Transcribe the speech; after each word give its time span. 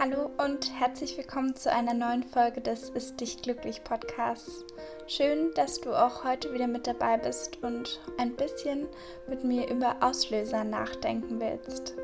Hallo 0.00 0.30
und 0.38 0.78
herzlich 0.78 1.16
willkommen 1.16 1.56
zu 1.56 1.72
einer 1.72 1.92
neuen 1.92 2.22
Folge 2.22 2.60
des 2.60 2.88
Ist 2.90 3.20
dich 3.20 3.42
glücklich 3.42 3.82
Podcasts. 3.82 4.64
Schön, 5.08 5.52
dass 5.56 5.80
du 5.80 5.92
auch 5.92 6.22
heute 6.22 6.54
wieder 6.54 6.68
mit 6.68 6.86
dabei 6.86 7.16
bist 7.16 7.56
und 7.64 7.98
ein 8.16 8.36
bisschen 8.36 8.86
mit 9.28 9.42
mir 9.42 9.68
über 9.68 9.96
Auslöser 10.00 10.62
nachdenken 10.62 11.40
willst. 11.40 11.94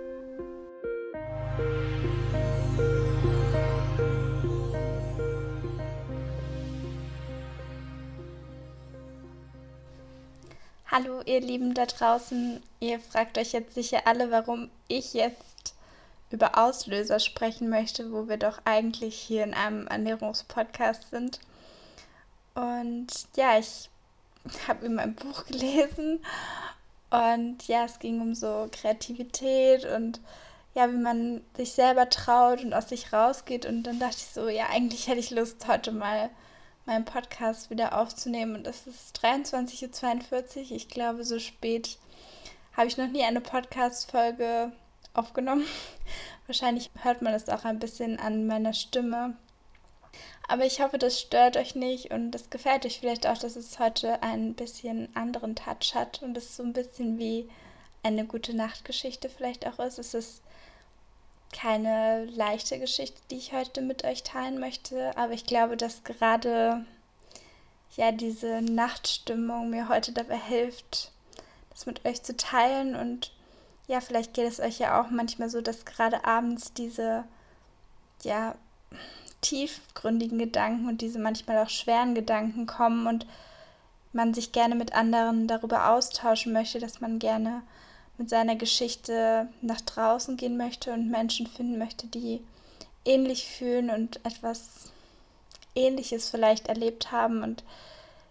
Hallo 10.91 11.21
ihr 11.27 11.41
Lieben 11.41 11.75
da 11.75 11.87
draußen, 11.87 12.61
ihr 12.81 12.99
fragt 12.99 13.39
euch 13.39 13.53
jetzt 13.53 13.75
sicher 13.75 14.01
alle, 14.07 14.33
warum 14.33 14.69
ich 14.89 15.15
jetzt 15.15 15.54
über 16.35 16.59
Auslöser 16.59 17.21
sprechen 17.21 17.69
möchte, 17.69 18.13
wo 18.13 18.29
wir 18.29 18.37
doch 18.37 18.61
eigentlich 18.65 19.17
hier 19.17 19.45
in 19.45 19.55
einem 19.55 19.87
Ernährungspodcast 19.87 21.11
sind. 21.11 21.41
Und 22.55 23.07
ja, 23.37 23.59
ich 23.59 23.89
habe 24.69 24.87
in 24.87 24.95
meinem 24.95 25.15
Buch 25.15 25.45
gelesen 25.47 26.25
und 27.11 27.69
ja, 27.69 27.85
es 27.85 28.01
ging 28.01 28.21
um 28.21 28.35
so 28.35 28.69
Kreativität 28.73 29.85
und 29.85 30.21
ja, 30.75 30.91
wie 30.91 30.97
man 30.97 31.43
sich 31.57 31.73
selber 31.73 32.11
traut 32.11 32.65
und 32.65 32.75
aus 32.75 32.89
sich 32.89 33.13
rausgeht. 33.13 33.65
Und 33.65 33.85
dann 33.85 34.01
dachte 34.01 34.17
ich 34.17 34.27
so, 34.27 34.49
ja, 34.49 34.67
eigentlich 34.71 35.07
hätte 35.07 35.21
ich 35.21 35.31
Lust, 35.31 35.69
heute 35.69 35.93
mal 35.93 36.31
meinen 36.85 37.05
Podcast 37.05 37.71
wieder 37.71 37.97
aufzunehmen. 37.97 38.57
Und 38.57 38.67
es 38.67 38.89
ist 38.89 39.17
23.42 39.25 40.57
Uhr. 40.57 40.73
Ich 40.73 40.89
glaube, 40.89 41.23
so 41.25 41.39
spät 41.39 41.97
habe 42.77 42.89
ich 42.89 42.97
noch 42.97 43.07
nie 43.07 43.23
eine 43.23 43.41
Podcast-Folge 43.41 44.73
aufgenommen. 45.15 45.65
Wahrscheinlich 46.47 46.91
hört 47.03 47.23
man 47.23 47.33
es 47.35 47.49
auch 47.49 47.65
ein 47.65 47.79
bisschen 47.79 48.19
an 48.19 48.47
meiner 48.47 48.75
Stimme. 48.75 49.37
Aber 50.47 50.67
ich 50.67 50.81
hoffe, 50.81 50.99
das 50.99 51.21
stört 51.21 51.57
euch 51.57 51.75
nicht 51.75 52.11
und 52.13 52.33
das 52.33 52.51
gefällt 52.51 52.85
euch 52.85 53.01
vielleicht 53.01 53.27
auch, 53.27 53.39
dass 53.39 53.57
es 53.57 53.79
heute 53.79 54.23
ein 54.23 54.55
bisschen 54.55 55.09
anderen 55.17 55.57
Touch 55.57 55.95
hat 55.95 56.23
und 56.23 56.37
es 56.37 56.57
so 56.57 56.63
ein 56.63 56.75
bisschen 56.75 57.19
wie 57.19 57.49
eine 58.03 58.27
gute 58.27 58.55
Nachtgeschichte 58.55 59.31
vielleicht 59.31 59.67
auch 59.67 59.79
ist. 59.79 59.99
Es 59.99 60.13
ist 60.13 60.43
keine 61.53 62.27
leichte 62.27 62.79
Geschichte, 62.79 63.21
die 63.31 63.37
ich 63.37 63.53
heute 63.53 63.81
mit 63.81 64.05
euch 64.05 64.23
teilen 64.23 64.59
möchte, 64.61 65.17
aber 65.17 65.33
ich 65.33 65.47
glaube, 65.47 65.77
dass 65.77 66.05
gerade 66.05 66.85
ja 67.97 68.13
diese 68.13 68.61
Nachtstimmung 68.61 69.71
mir 69.71 69.89
heute 69.89 70.13
dabei 70.13 70.37
hilft, 70.37 71.13
das 71.71 71.87
mit 71.87 72.05
euch 72.05 72.23
zu 72.23 72.37
teilen 72.37 72.97
und 72.97 73.33
ja, 73.87 74.01
vielleicht 74.01 74.35
geht 74.35 74.49
es 74.49 74.61
euch 74.61 74.79
ja 74.79 75.01
auch 75.01 75.11
manchmal 75.11 75.51
so, 75.51 75.61
dass 75.61 75.85
gerade 75.85 76.25
abends 76.25 76.73
diese 76.73 77.25
ja 78.23 78.55
tiefgründigen 79.43 80.39
Gedanken 80.39 80.89
und 80.89 81.03
diese 81.03 81.19
manchmal 81.19 81.59
auch 81.59 81.69
schweren 81.69 82.15
Gedanken 82.15 82.67
kommen 82.67 83.07
und 83.07 83.27
man 84.13 84.33
sich 84.33 84.53
gerne 84.53 84.75
mit 84.75 84.95
anderen 84.95 85.47
darüber 85.47 85.91
austauschen 85.91 86.53
möchte, 86.53 86.79
dass 86.79 87.01
man 87.01 87.19
gerne 87.19 87.63
mit 88.17 88.31
seiner 88.31 88.57
Geschichte 88.57 89.49
nach 89.61 89.81
draußen 89.81 90.37
gehen 90.37 90.57
möchte 90.57 90.93
und 90.93 91.11
Menschen 91.11 91.47
finden 91.47 91.79
möchte, 91.79 92.07
die 92.07 92.41
ähnlich 93.05 93.47
fühlen 93.47 93.91
und 93.91 94.25
etwas 94.25 94.93
Ähnliches 95.75 96.31
vielleicht 96.31 96.69
erlebt 96.69 97.13
haben. 97.13 97.43
Und 97.43 97.65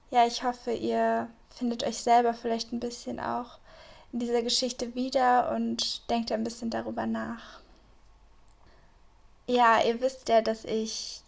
ja, 0.10 0.26
ich 0.26 0.44
hoffe, 0.44 0.72
ihr 0.72 1.28
findet 1.50 1.84
euch 1.84 1.98
selber 1.98 2.34
vielleicht 2.34 2.72
ein 2.72 2.80
bisschen 2.80 3.20
auch 3.20 3.60
in 4.14 4.20
dieser 4.20 4.42
Geschichte 4.42 4.96
wieder 4.96 5.52
und 5.52 6.10
denkt 6.10 6.32
ein 6.32 6.44
bisschen 6.44 6.70
darüber 6.70 7.06
nach. 7.06 7.60
Ja, 9.48 9.82
ihr 9.84 10.00
wisst 10.00 10.30
ja, 10.30 10.42
dass 10.42 10.64
ich 10.64 11.22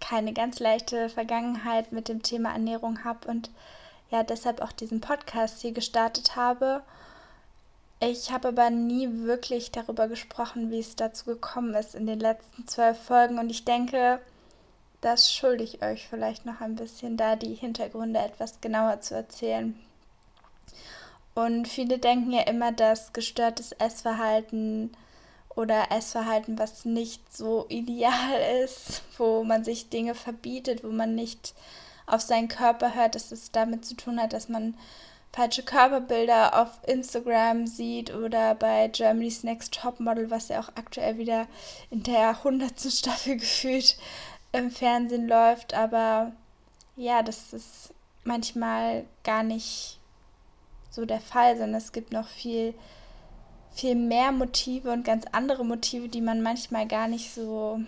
keine 0.00 0.32
ganz 0.32 0.58
leichte 0.58 1.08
Vergangenheit 1.08 1.92
mit 1.92 2.08
dem 2.08 2.22
Thema 2.22 2.52
Ernährung 2.52 3.04
habe 3.04 3.28
und 3.28 3.50
ja, 4.10 4.24
deshalb 4.24 4.60
auch 4.60 4.72
diesen 4.72 5.00
Podcast 5.00 5.60
hier 5.60 5.72
gestartet 5.72 6.34
habe 6.34 6.82
ich 8.04 8.32
habe 8.32 8.48
aber 8.48 8.68
nie 8.70 9.08
wirklich 9.26 9.70
darüber 9.70 10.08
gesprochen, 10.08 10.72
wie 10.72 10.80
es 10.80 10.96
dazu 10.96 11.24
gekommen 11.24 11.72
ist 11.74 11.94
in 11.94 12.08
den 12.08 12.18
letzten 12.18 12.66
zwölf 12.66 12.98
Folgen. 12.98 13.38
Und 13.38 13.48
ich 13.48 13.64
denke, 13.64 14.20
das 15.00 15.32
schulde 15.32 15.62
ich 15.62 15.82
euch 15.82 16.08
vielleicht 16.08 16.44
noch 16.44 16.60
ein 16.60 16.74
bisschen, 16.74 17.16
da 17.16 17.36
die 17.36 17.54
Hintergründe 17.54 18.18
etwas 18.18 18.60
genauer 18.60 19.00
zu 19.02 19.14
erzählen. 19.14 19.78
Und 21.34 21.66
viele 21.66 21.98
denken 21.98 22.32
ja 22.32 22.42
immer, 22.42 22.72
dass 22.72 23.12
gestörtes 23.12 23.72
Essverhalten 23.72 24.92
oder 25.54 25.90
Essverhalten, 25.90 26.58
was 26.58 26.84
nicht 26.84 27.34
so 27.34 27.66
ideal 27.68 28.40
ist, 28.64 29.02
wo 29.18 29.44
man 29.44 29.64
sich 29.64 29.88
Dinge 29.88 30.14
verbietet, 30.14 30.84
wo 30.84 30.88
man 30.88 31.14
nicht 31.14 31.54
auf 32.06 32.20
seinen 32.20 32.48
Körper 32.48 32.94
hört, 32.94 33.14
dass 33.14 33.32
es 33.32 33.52
damit 33.52 33.84
zu 33.84 33.94
tun 33.94 34.20
hat, 34.20 34.32
dass 34.32 34.48
man 34.48 34.74
falsche 35.32 35.62
Körperbilder 35.62 36.60
auf 36.60 36.68
Instagram 36.86 37.66
sieht 37.66 38.12
oder 38.14 38.54
bei 38.54 38.88
Germany's 38.88 39.42
Next 39.44 39.72
Topmodel, 39.72 40.30
was 40.30 40.48
ja 40.48 40.60
auch 40.60 40.68
aktuell 40.74 41.16
wieder 41.16 41.46
in 41.90 42.02
der 42.02 42.44
hundertsten 42.44 42.90
Staffel 42.90 43.36
gefühlt 43.36 43.96
im 44.52 44.70
Fernsehen 44.70 45.28
läuft. 45.28 45.72
Aber 45.72 46.32
ja, 46.96 47.22
das 47.22 47.54
ist 47.54 47.94
manchmal 48.24 49.04
gar 49.24 49.42
nicht 49.42 49.98
so 50.92 51.04
der 51.04 51.20
Fall, 51.20 51.56
sondern 51.56 51.74
es 51.74 51.90
gibt 51.90 52.12
noch 52.12 52.28
viel, 52.28 52.74
viel 53.72 53.96
mehr 53.96 54.30
Motive 54.30 54.92
und 54.92 55.04
ganz 55.04 55.24
andere 55.32 55.64
Motive, 55.64 56.08
die 56.08 56.20
man 56.20 56.42
manchmal 56.42 56.86
gar 56.86 57.08
nicht 57.08 57.34
so 57.34 57.80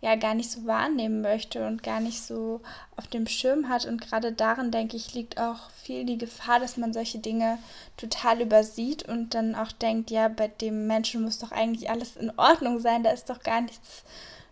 ja 0.00 0.14
gar 0.14 0.34
nicht 0.34 0.50
so 0.50 0.64
wahrnehmen 0.66 1.22
möchte 1.22 1.66
und 1.66 1.82
gar 1.82 2.00
nicht 2.00 2.22
so 2.22 2.60
auf 2.96 3.08
dem 3.08 3.26
Schirm 3.26 3.68
hat. 3.68 3.84
Und 3.84 4.00
gerade 4.00 4.32
darin, 4.32 4.70
denke 4.70 4.96
ich, 4.96 5.14
liegt 5.14 5.40
auch 5.40 5.70
viel 5.70 6.04
die 6.04 6.18
Gefahr, 6.18 6.60
dass 6.60 6.76
man 6.76 6.92
solche 6.92 7.18
Dinge 7.18 7.58
total 7.96 8.40
übersieht 8.40 9.08
und 9.08 9.34
dann 9.34 9.54
auch 9.54 9.72
denkt, 9.72 10.10
ja, 10.10 10.28
bei 10.28 10.48
dem 10.48 10.86
Menschen 10.86 11.22
muss 11.22 11.38
doch 11.38 11.50
eigentlich 11.50 11.90
alles 11.90 12.16
in 12.16 12.32
Ordnung 12.38 12.78
sein, 12.78 13.02
da 13.02 13.10
ist 13.10 13.28
doch 13.28 13.42
gar 13.42 13.60
nichts 13.60 14.04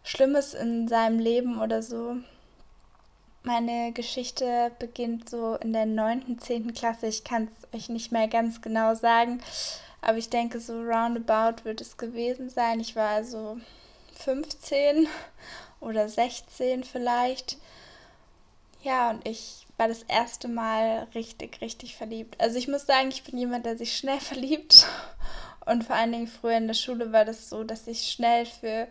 Schlimmes 0.02 0.54
in 0.54 0.88
seinem 0.88 1.18
Leben 1.18 1.60
oder 1.60 1.82
so. 1.82 2.16
Meine 3.46 3.92
Geschichte 3.92 4.72
beginnt 4.80 5.30
so 5.30 5.54
in 5.54 5.72
der 5.72 5.86
9., 5.86 6.36
10. 6.36 6.74
Klasse. 6.74 7.06
Ich 7.06 7.22
kann 7.22 7.46
es 7.46 7.78
euch 7.78 7.88
nicht 7.88 8.10
mehr 8.10 8.26
ganz 8.26 8.60
genau 8.60 8.96
sagen, 8.96 9.40
aber 10.00 10.18
ich 10.18 10.30
denke, 10.30 10.58
so 10.58 10.72
roundabout 10.82 11.64
wird 11.64 11.80
es 11.80 11.96
gewesen 11.96 12.50
sein. 12.50 12.80
Ich 12.80 12.96
war 12.96 13.10
also 13.10 13.56
15 14.14 15.06
oder 15.78 16.08
16 16.08 16.82
vielleicht. 16.82 17.58
Ja, 18.82 19.10
und 19.10 19.24
ich 19.28 19.64
war 19.76 19.86
das 19.86 20.02
erste 20.02 20.48
Mal 20.48 21.06
richtig, 21.14 21.60
richtig 21.60 21.94
verliebt. 21.94 22.40
Also 22.40 22.58
ich 22.58 22.66
muss 22.66 22.84
sagen, 22.84 23.10
ich 23.10 23.22
bin 23.22 23.38
jemand, 23.38 23.64
der 23.64 23.78
sich 23.78 23.96
schnell 23.96 24.18
verliebt. 24.20 24.88
Und 25.66 25.84
vor 25.84 25.94
allen 25.94 26.10
Dingen 26.10 26.26
früher 26.26 26.56
in 26.56 26.66
der 26.66 26.74
Schule 26.74 27.12
war 27.12 27.24
das 27.24 27.48
so, 27.48 27.62
dass 27.62 27.86
ich 27.86 28.10
schnell 28.10 28.44
für 28.44 28.88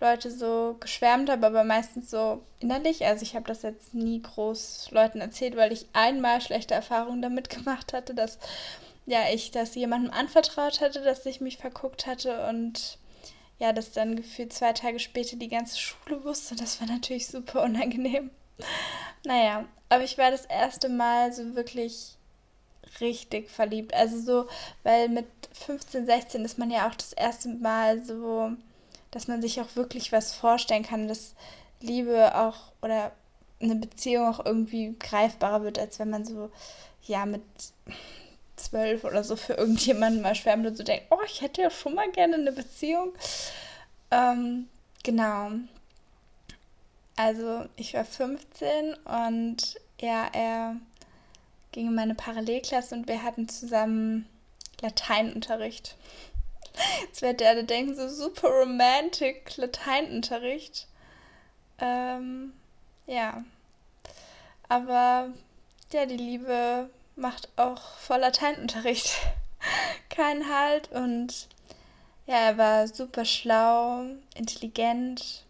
Leute 0.00 0.30
so 0.30 0.76
geschwärmt 0.80 1.30
habe, 1.30 1.46
aber 1.46 1.64
meistens 1.64 2.10
so 2.10 2.42
innerlich. 2.60 3.04
Also 3.04 3.22
ich 3.22 3.34
habe 3.34 3.46
das 3.46 3.62
jetzt 3.62 3.94
nie 3.94 4.22
groß 4.22 4.90
Leuten 4.92 5.20
erzählt, 5.20 5.56
weil 5.56 5.72
ich 5.72 5.86
einmal 5.92 6.40
schlechte 6.40 6.74
Erfahrungen 6.74 7.22
damit 7.22 7.50
gemacht 7.56 7.92
hatte, 7.92 8.14
dass 8.14 8.38
ja 9.06 9.20
ich 9.32 9.50
das 9.50 9.74
jemandem 9.74 10.12
anvertraut 10.12 10.80
hatte, 10.80 11.00
dass 11.02 11.26
ich 11.26 11.40
mich 11.40 11.56
verguckt 11.58 12.06
hatte 12.06 12.46
und 12.48 12.98
ja, 13.58 13.72
das 13.72 13.92
dann 13.92 14.14
gefühlt 14.14 14.52
zwei 14.52 14.72
Tage 14.72 15.00
später 15.00 15.36
die 15.36 15.48
ganze 15.48 15.78
Schule 15.78 16.22
wusste. 16.24 16.54
Das 16.54 16.80
war 16.80 16.86
natürlich 16.88 17.26
super 17.26 17.62
unangenehm. 17.62 18.30
Naja, 19.24 19.64
aber 19.88 20.04
ich 20.04 20.16
war 20.16 20.30
das 20.30 20.44
erste 20.46 20.88
Mal 20.88 21.32
so 21.32 21.56
wirklich 21.56 22.16
richtig 23.00 23.50
verliebt. 23.50 23.94
Also 23.94 24.20
so, 24.20 24.48
weil 24.82 25.08
mit 25.08 25.26
15, 25.52 26.06
16 26.06 26.44
ist 26.44 26.58
man 26.58 26.70
ja 26.70 26.88
auch 26.88 26.94
das 26.94 27.12
erste 27.12 27.48
Mal 27.48 28.04
so, 28.04 28.52
dass 29.10 29.28
man 29.28 29.42
sich 29.42 29.60
auch 29.60 29.74
wirklich 29.74 30.12
was 30.12 30.34
vorstellen 30.34 30.82
kann, 30.82 31.08
dass 31.08 31.34
Liebe 31.80 32.34
auch 32.34 32.72
oder 32.82 33.12
eine 33.60 33.76
Beziehung 33.76 34.28
auch 34.28 34.44
irgendwie 34.44 34.94
greifbarer 34.98 35.62
wird, 35.62 35.78
als 35.78 35.98
wenn 35.98 36.10
man 36.10 36.24
so, 36.24 36.50
ja, 37.04 37.26
mit 37.26 37.42
zwölf 38.56 39.04
oder 39.04 39.24
so 39.24 39.36
für 39.36 39.54
irgendjemanden 39.54 40.22
mal 40.22 40.34
schwärmt 40.34 40.66
und 40.66 40.76
so 40.76 40.82
denkt, 40.82 41.06
oh, 41.10 41.20
ich 41.26 41.40
hätte 41.40 41.62
ja 41.62 41.70
schon 41.70 41.94
mal 41.94 42.10
gerne 42.10 42.34
eine 42.34 42.52
Beziehung. 42.52 43.12
Ähm, 44.10 44.68
genau. 45.02 45.50
Also 47.16 47.64
ich 47.76 47.94
war 47.94 48.04
15 48.04 48.94
und 48.94 49.80
ja, 50.00 50.28
er 50.32 50.76
ging 51.72 51.88
in 51.88 51.94
meine 51.94 52.14
Parallelklasse 52.14 52.94
und 52.94 53.08
wir 53.08 53.22
hatten 53.22 53.48
zusammen 53.48 54.26
Lateinunterricht. 54.80 55.96
Jetzt 57.02 57.22
wird 57.22 57.40
der 57.40 57.50
alle 57.50 57.64
denken, 57.64 57.94
so 57.94 58.08
super 58.08 58.48
romantic 58.48 59.56
Lateinunterricht. 59.56 60.86
Ähm, 61.80 62.52
ja. 63.06 63.44
Aber 64.68 65.30
ja, 65.92 66.06
die 66.06 66.16
Liebe 66.16 66.90
macht 67.16 67.48
auch 67.56 67.94
vor 67.96 68.18
Lateinunterricht 68.18 69.10
keinen 70.10 70.48
Halt 70.48 70.90
und 70.92 71.48
ja, 72.26 72.34
er 72.34 72.58
war 72.58 72.86
super 72.88 73.24
schlau, 73.24 74.04
intelligent, 74.34 75.44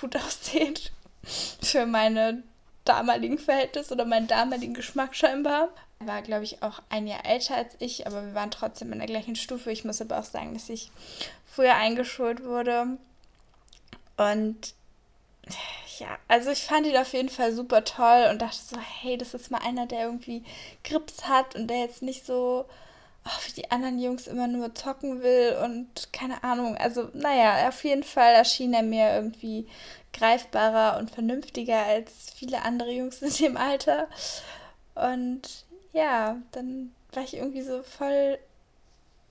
gut 0.00 0.16
aussehend 0.24 0.92
für 1.62 1.86
meine 1.86 2.42
damaligen 2.84 3.38
Verhältnisse 3.38 3.94
oder 3.94 4.04
meinen 4.04 4.28
damaligen 4.28 4.74
Geschmack 4.74 5.16
scheinbar. 5.16 5.70
Er 6.00 6.06
war, 6.06 6.22
glaube 6.22 6.44
ich, 6.44 6.62
auch 6.62 6.82
ein 6.90 7.06
Jahr 7.06 7.24
älter 7.24 7.56
als 7.56 7.74
ich, 7.78 8.06
aber 8.06 8.24
wir 8.24 8.34
waren 8.34 8.50
trotzdem 8.50 8.92
in 8.92 8.98
der 8.98 9.08
gleichen 9.08 9.36
Stufe. 9.36 9.70
Ich 9.70 9.84
muss 9.84 10.00
aber 10.00 10.18
auch 10.18 10.24
sagen, 10.24 10.54
dass 10.54 10.68
ich 10.68 10.90
früher 11.46 11.74
eingeschult 11.74 12.44
wurde. 12.44 12.98
Und 14.16 14.74
ja, 15.98 16.18
also 16.28 16.50
ich 16.50 16.64
fand 16.64 16.86
ihn 16.86 16.96
auf 16.96 17.12
jeden 17.12 17.28
Fall 17.28 17.52
super 17.52 17.84
toll 17.84 18.28
und 18.30 18.42
dachte 18.42 18.56
so, 18.56 18.76
hey, 18.78 19.16
das 19.16 19.34
ist 19.34 19.50
mal 19.50 19.60
einer, 19.64 19.86
der 19.86 20.04
irgendwie 20.06 20.42
Grips 20.82 21.28
hat 21.28 21.54
und 21.54 21.68
der 21.68 21.78
jetzt 21.78 22.02
nicht 22.02 22.26
so 22.26 22.66
oh, 23.24 23.46
wie 23.46 23.52
die 23.60 23.70
anderen 23.70 23.98
Jungs 23.98 24.26
immer 24.26 24.46
nur 24.46 24.74
zocken 24.74 25.22
will 25.22 25.56
und 25.62 26.12
keine 26.12 26.44
Ahnung. 26.44 26.76
Also, 26.76 27.08
naja, 27.14 27.68
auf 27.68 27.82
jeden 27.84 28.02
Fall 28.02 28.34
erschien 28.34 28.74
er 28.74 28.82
mir 28.82 29.14
irgendwie 29.14 29.66
greifbarer 30.12 30.98
und 30.98 31.10
vernünftiger 31.10 31.84
als 31.84 32.30
viele 32.36 32.62
andere 32.62 32.90
Jungs 32.90 33.22
in 33.22 33.32
dem 33.32 33.56
Alter. 33.56 34.08
Und 34.94 35.64
ja, 35.94 36.36
dann 36.50 36.92
war 37.12 37.22
ich 37.22 37.34
irgendwie 37.34 37.62
so 37.62 37.82
voll 37.82 38.38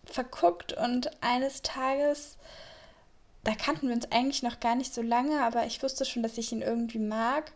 verguckt 0.05 0.73
und 0.73 1.11
eines 1.21 1.61
Tages, 1.61 2.37
da 3.43 3.53
kannten 3.53 3.89
wir 3.89 3.95
uns 3.95 4.11
eigentlich 4.11 4.43
noch 4.43 4.59
gar 4.59 4.75
nicht 4.75 4.93
so 4.93 5.01
lange, 5.01 5.43
aber 5.43 5.65
ich 5.65 5.83
wusste 5.83 6.05
schon, 6.05 6.23
dass 6.23 6.37
ich 6.37 6.51
ihn 6.51 6.61
irgendwie 6.61 6.99
mag. 6.99 7.51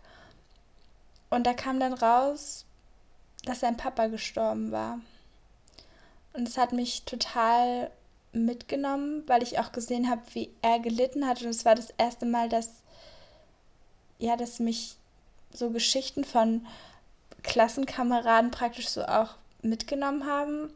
Und 1.30 1.48
da 1.48 1.54
kam 1.54 1.80
dann 1.80 1.94
raus, 1.94 2.66
dass 3.46 3.62
sein 3.62 3.78
Papa 3.78 4.08
gestorben 4.08 4.72
war. 4.72 5.00
Und 6.34 6.48
es 6.48 6.58
hat 6.58 6.74
mich 6.74 7.04
total 7.04 7.90
mitgenommen, 8.34 9.24
weil 9.28 9.42
ich 9.42 9.60
auch 9.60 9.72
gesehen 9.72 10.10
habe, 10.10 10.22
wie 10.34 10.52
er 10.62 10.80
gelitten 10.80 11.26
hat. 11.26 11.42
Und 11.42 11.50
es 11.50 11.66
war 11.66 11.76
das 11.76 11.92
erste 11.98 12.26
Mal, 12.26 12.50
dass, 12.50 12.70
ja, 14.20 14.36
dass 14.36 14.60
mich 14.60 14.96
so 15.54 15.70
Geschichten 15.70 16.26
von 16.26 16.66
Klassenkameraden 17.44 18.52
praktisch 18.52 18.90
so 18.90 19.04
auch 19.04 19.36
mitgenommen 19.62 20.26
haben. 20.26 20.72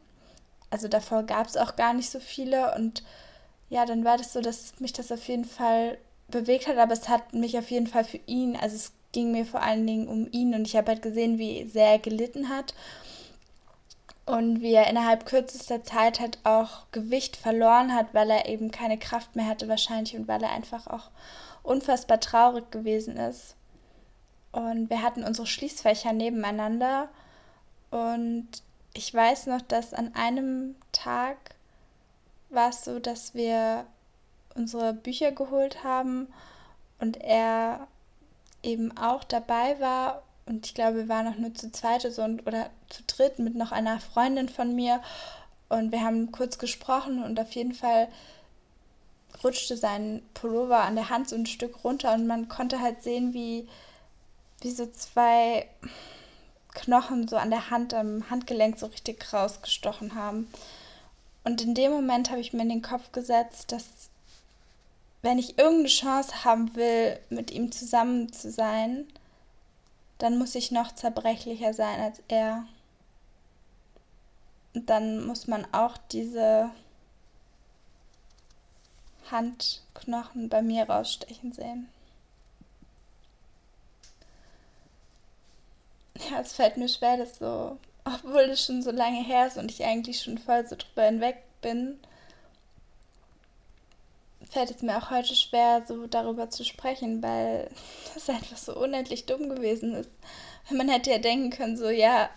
Also 0.70 0.88
davor 0.88 1.24
gab 1.24 1.46
es 1.46 1.56
auch 1.56 1.76
gar 1.76 1.94
nicht 1.94 2.10
so 2.10 2.20
viele. 2.20 2.74
Und 2.74 3.02
ja, 3.68 3.84
dann 3.86 4.04
war 4.04 4.18
das 4.18 4.32
so, 4.32 4.40
dass 4.40 4.78
mich 4.80 4.92
das 4.92 5.12
auf 5.12 5.26
jeden 5.28 5.44
Fall 5.44 5.98
bewegt 6.28 6.66
hat. 6.66 6.78
Aber 6.78 6.92
es 6.92 7.08
hat 7.08 7.34
mich 7.34 7.58
auf 7.58 7.70
jeden 7.70 7.86
Fall 7.86 8.04
für 8.04 8.20
ihn, 8.26 8.56
also 8.56 8.76
es 8.76 8.92
ging 9.12 9.32
mir 9.32 9.44
vor 9.44 9.62
allen 9.62 9.86
Dingen 9.86 10.08
um 10.08 10.28
ihn. 10.30 10.54
Und 10.54 10.66
ich 10.66 10.76
habe 10.76 10.92
halt 10.92 11.02
gesehen, 11.02 11.38
wie 11.38 11.68
sehr 11.68 11.92
er 11.92 11.98
gelitten 11.98 12.48
hat 12.48 12.74
und 14.24 14.60
wie 14.60 14.72
er 14.72 14.88
innerhalb 14.88 15.26
kürzester 15.26 15.82
Zeit 15.82 16.20
halt 16.20 16.38
auch 16.44 16.86
Gewicht 16.92 17.36
verloren 17.36 17.94
hat, 17.94 18.14
weil 18.14 18.30
er 18.30 18.48
eben 18.48 18.70
keine 18.70 18.98
Kraft 18.98 19.34
mehr 19.36 19.46
hatte 19.46 19.68
wahrscheinlich 19.68 20.16
und 20.16 20.28
weil 20.28 20.42
er 20.42 20.52
einfach 20.52 20.86
auch 20.86 21.10
unfassbar 21.62 22.20
traurig 22.20 22.70
gewesen 22.70 23.16
ist. 23.16 23.56
Und 24.52 24.90
wir 24.90 25.02
hatten 25.02 25.24
unsere 25.24 25.46
Schließfächer 25.46 26.12
nebeneinander. 26.12 27.08
Und 27.90 28.48
ich 28.94 29.12
weiß 29.12 29.46
noch, 29.46 29.62
dass 29.62 29.94
an 29.94 30.14
einem 30.14 30.76
Tag 30.92 31.36
war 32.50 32.68
es 32.68 32.84
so, 32.84 32.98
dass 32.98 33.34
wir 33.34 33.86
unsere 34.54 34.92
Bücher 34.92 35.32
geholt 35.32 35.82
haben 35.82 36.28
und 36.98 37.16
er 37.16 37.86
eben 38.62 38.96
auch 38.96 39.24
dabei 39.24 39.80
war. 39.80 40.22
Und 40.44 40.66
ich 40.66 40.74
glaube, 40.74 40.98
wir 40.98 41.08
waren 41.08 41.24
noch 41.24 41.38
nur 41.38 41.54
zu 41.54 41.72
zweit 41.72 42.04
oder 42.04 42.70
zu 42.88 43.02
dritt 43.06 43.38
mit 43.38 43.54
noch 43.54 43.72
einer 43.72 44.00
Freundin 44.00 44.48
von 44.48 44.74
mir. 44.74 45.00
Und 45.68 45.92
wir 45.92 46.02
haben 46.02 46.32
kurz 46.32 46.58
gesprochen 46.58 47.22
und 47.22 47.40
auf 47.40 47.52
jeden 47.52 47.72
Fall 47.72 48.08
rutschte 49.42 49.76
sein 49.76 50.22
Pullover 50.34 50.80
an 50.82 50.94
der 50.94 51.08
Hand 51.08 51.28
so 51.28 51.36
ein 51.36 51.46
Stück 51.46 51.82
runter 51.84 52.12
und 52.12 52.26
man 52.26 52.48
konnte 52.48 52.80
halt 52.80 53.02
sehen, 53.02 53.32
wie, 53.32 53.66
wie 54.62 54.70
so 54.70 54.86
zwei 54.86 55.66
Knochen 56.74 57.28
so 57.28 57.36
an 57.36 57.50
der 57.50 57.70
Hand, 57.70 57.94
am 57.94 58.28
Handgelenk 58.30 58.78
so 58.78 58.86
richtig 58.86 59.32
rausgestochen 59.32 60.14
haben. 60.14 60.50
Und 61.44 61.60
in 61.60 61.74
dem 61.74 61.92
Moment 61.92 62.30
habe 62.30 62.40
ich 62.40 62.52
mir 62.52 62.62
in 62.62 62.68
den 62.68 62.82
Kopf 62.82 63.12
gesetzt, 63.12 63.72
dass 63.72 63.84
wenn 65.22 65.38
ich 65.38 65.58
irgendeine 65.58 65.88
Chance 65.88 66.44
haben 66.44 66.74
will, 66.74 67.18
mit 67.30 67.50
ihm 67.50 67.70
zusammen 67.70 68.32
zu 68.32 68.50
sein, 68.50 69.06
dann 70.18 70.38
muss 70.38 70.54
ich 70.54 70.70
noch 70.70 70.92
zerbrechlicher 70.92 71.74
sein 71.74 72.00
als 72.00 72.22
er. 72.28 72.64
Und 74.74 74.88
dann 74.88 75.26
muss 75.26 75.46
man 75.46 75.66
auch 75.72 75.96
diese 76.10 76.70
Handknochen 79.30 80.48
bei 80.48 80.62
mir 80.62 80.88
rausstechen 80.88 81.52
sehen. 81.52 81.88
Ja, 86.30 86.40
es 86.40 86.52
fällt 86.52 86.76
mir 86.76 86.88
schwer, 86.88 87.16
das 87.16 87.38
so, 87.38 87.78
obwohl 88.04 88.48
das 88.48 88.64
schon 88.64 88.82
so 88.82 88.90
lange 88.90 89.22
her 89.22 89.46
ist 89.46 89.56
und 89.56 89.70
ich 89.70 89.84
eigentlich 89.84 90.20
schon 90.20 90.38
voll 90.38 90.66
so 90.66 90.76
drüber 90.76 91.04
hinweg 91.04 91.42
bin, 91.60 91.98
fällt 94.50 94.70
es 94.70 94.82
mir 94.82 94.98
auch 94.98 95.10
heute 95.10 95.34
schwer, 95.34 95.82
so 95.86 96.06
darüber 96.06 96.50
zu 96.50 96.64
sprechen, 96.64 97.22
weil 97.22 97.70
das 98.14 98.28
einfach 98.28 98.56
so 98.56 98.76
unendlich 98.76 99.26
dumm 99.26 99.48
gewesen 99.48 99.94
ist. 99.94 100.10
Man 100.70 100.88
hätte 100.88 101.10
ja 101.10 101.18
denken 101.18 101.50
können, 101.50 101.76
so, 101.76 101.88
ja, 101.88 102.28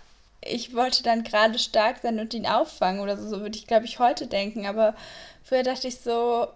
ich 0.41 0.75
wollte 0.75 1.03
dann 1.03 1.23
gerade 1.23 1.59
stark 1.59 1.99
sein 2.01 2.19
und 2.19 2.33
ihn 2.33 2.47
auffangen 2.47 3.01
oder 3.01 3.17
so, 3.17 3.27
so 3.27 3.41
würde 3.41 3.57
ich, 3.57 3.67
glaube 3.67 3.85
ich, 3.85 3.99
heute 3.99 4.27
denken. 4.27 4.65
Aber 4.65 4.95
früher 5.43 5.63
dachte 5.63 5.87
ich 5.87 5.99
so, 5.99 6.47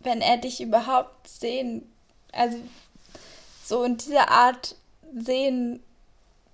wenn 0.00 0.20
er 0.20 0.36
dich 0.38 0.60
überhaupt 0.60 1.28
sehen, 1.28 1.90
also 2.32 2.58
so 3.64 3.82
in 3.84 3.96
dieser 3.96 4.30
Art 4.30 4.76
sehen 5.14 5.82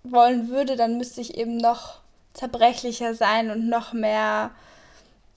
wollen 0.04 0.48
würde, 0.48 0.76
dann 0.76 0.98
müsste 0.98 1.20
ich 1.20 1.36
eben 1.36 1.56
noch 1.56 2.00
zerbrechlicher 2.34 3.14
sein 3.14 3.50
und 3.50 3.68
noch 3.68 3.92
mehr 3.92 4.50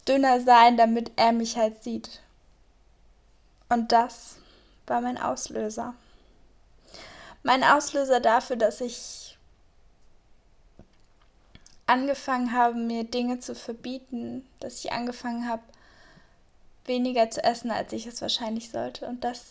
dünner 0.08 0.42
sein, 0.42 0.78
damit 0.78 1.12
er 1.16 1.32
mich 1.32 1.58
halt 1.58 1.84
sieht. 1.84 2.22
Und 3.70 3.92
das 3.92 4.38
war 4.88 5.02
mein 5.02 5.18
Auslöser. 5.18 5.94
Mein 7.44 7.64
Auslöser 7.64 8.20
dafür, 8.20 8.56
dass 8.56 8.82
ich 8.82 9.38
angefangen 11.88 12.52
habe, 12.52 12.76
mir 12.76 13.04
Dinge 13.04 13.40
zu 13.40 13.54
verbieten, 13.54 14.48
dass 14.60 14.80
ich 14.84 14.92
angefangen 14.92 15.48
habe, 15.48 15.62
weniger 16.86 17.30
zu 17.30 17.44
essen, 17.44 17.72
als 17.72 17.94
ich 17.94 18.06
es 18.08 18.22
wahrscheinlich 18.22 18.72
sollte. 18.72 19.06
Und 19.08 19.24
das, 19.24 19.44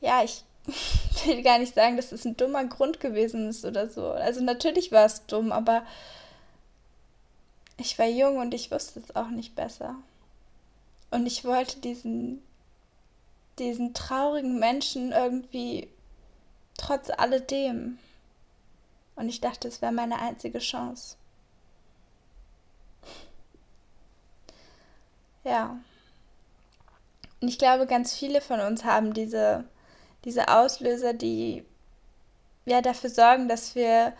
ja, 0.00 0.22
ich 0.22 0.44
will 1.24 1.42
gar 1.42 1.58
nicht 1.58 1.74
sagen, 1.74 1.96
dass 1.96 2.12
es 2.12 2.24
ein 2.24 2.36
dummer 2.36 2.64
Grund 2.64 3.00
gewesen 3.00 3.48
ist 3.48 3.64
oder 3.64 3.88
so. 3.88 4.08
Also 4.08 4.42
natürlich 4.42 4.92
war 4.92 5.04
es 5.04 5.26
dumm, 5.26 5.52
aber 5.52 5.84
ich 7.76 7.98
war 7.98 8.06
jung 8.06 8.38
und 8.38 8.54
ich 8.54 8.70
wusste 8.70 9.00
es 9.00 9.14
auch 9.16 9.28
nicht 9.28 9.54
besser. 9.54 9.96
Und 11.10 11.26
ich 11.26 11.44
wollte 11.44 11.80
diesen, 11.80 12.42
diesen 13.58 13.94
traurigen 13.94 14.58
Menschen 14.58 15.12
irgendwie 15.12 15.88
trotz 16.76 17.10
alledem. 17.10 17.98
Und 19.16 19.28
ich 19.28 19.40
dachte, 19.40 19.68
es 19.68 19.80
wäre 19.80 19.92
meine 19.92 20.18
einzige 20.18 20.58
Chance. 20.58 21.16
Ja. 25.44 25.78
Und 27.40 27.48
ich 27.48 27.58
glaube, 27.58 27.86
ganz 27.86 28.14
viele 28.14 28.40
von 28.40 28.60
uns 28.60 28.84
haben 28.84 29.12
diese, 29.12 29.64
diese 30.24 30.48
Auslöser, 30.48 31.12
die 31.12 31.64
ja 32.66 32.80
dafür 32.80 33.10
sorgen, 33.10 33.48
dass 33.48 33.74
wir 33.74 34.12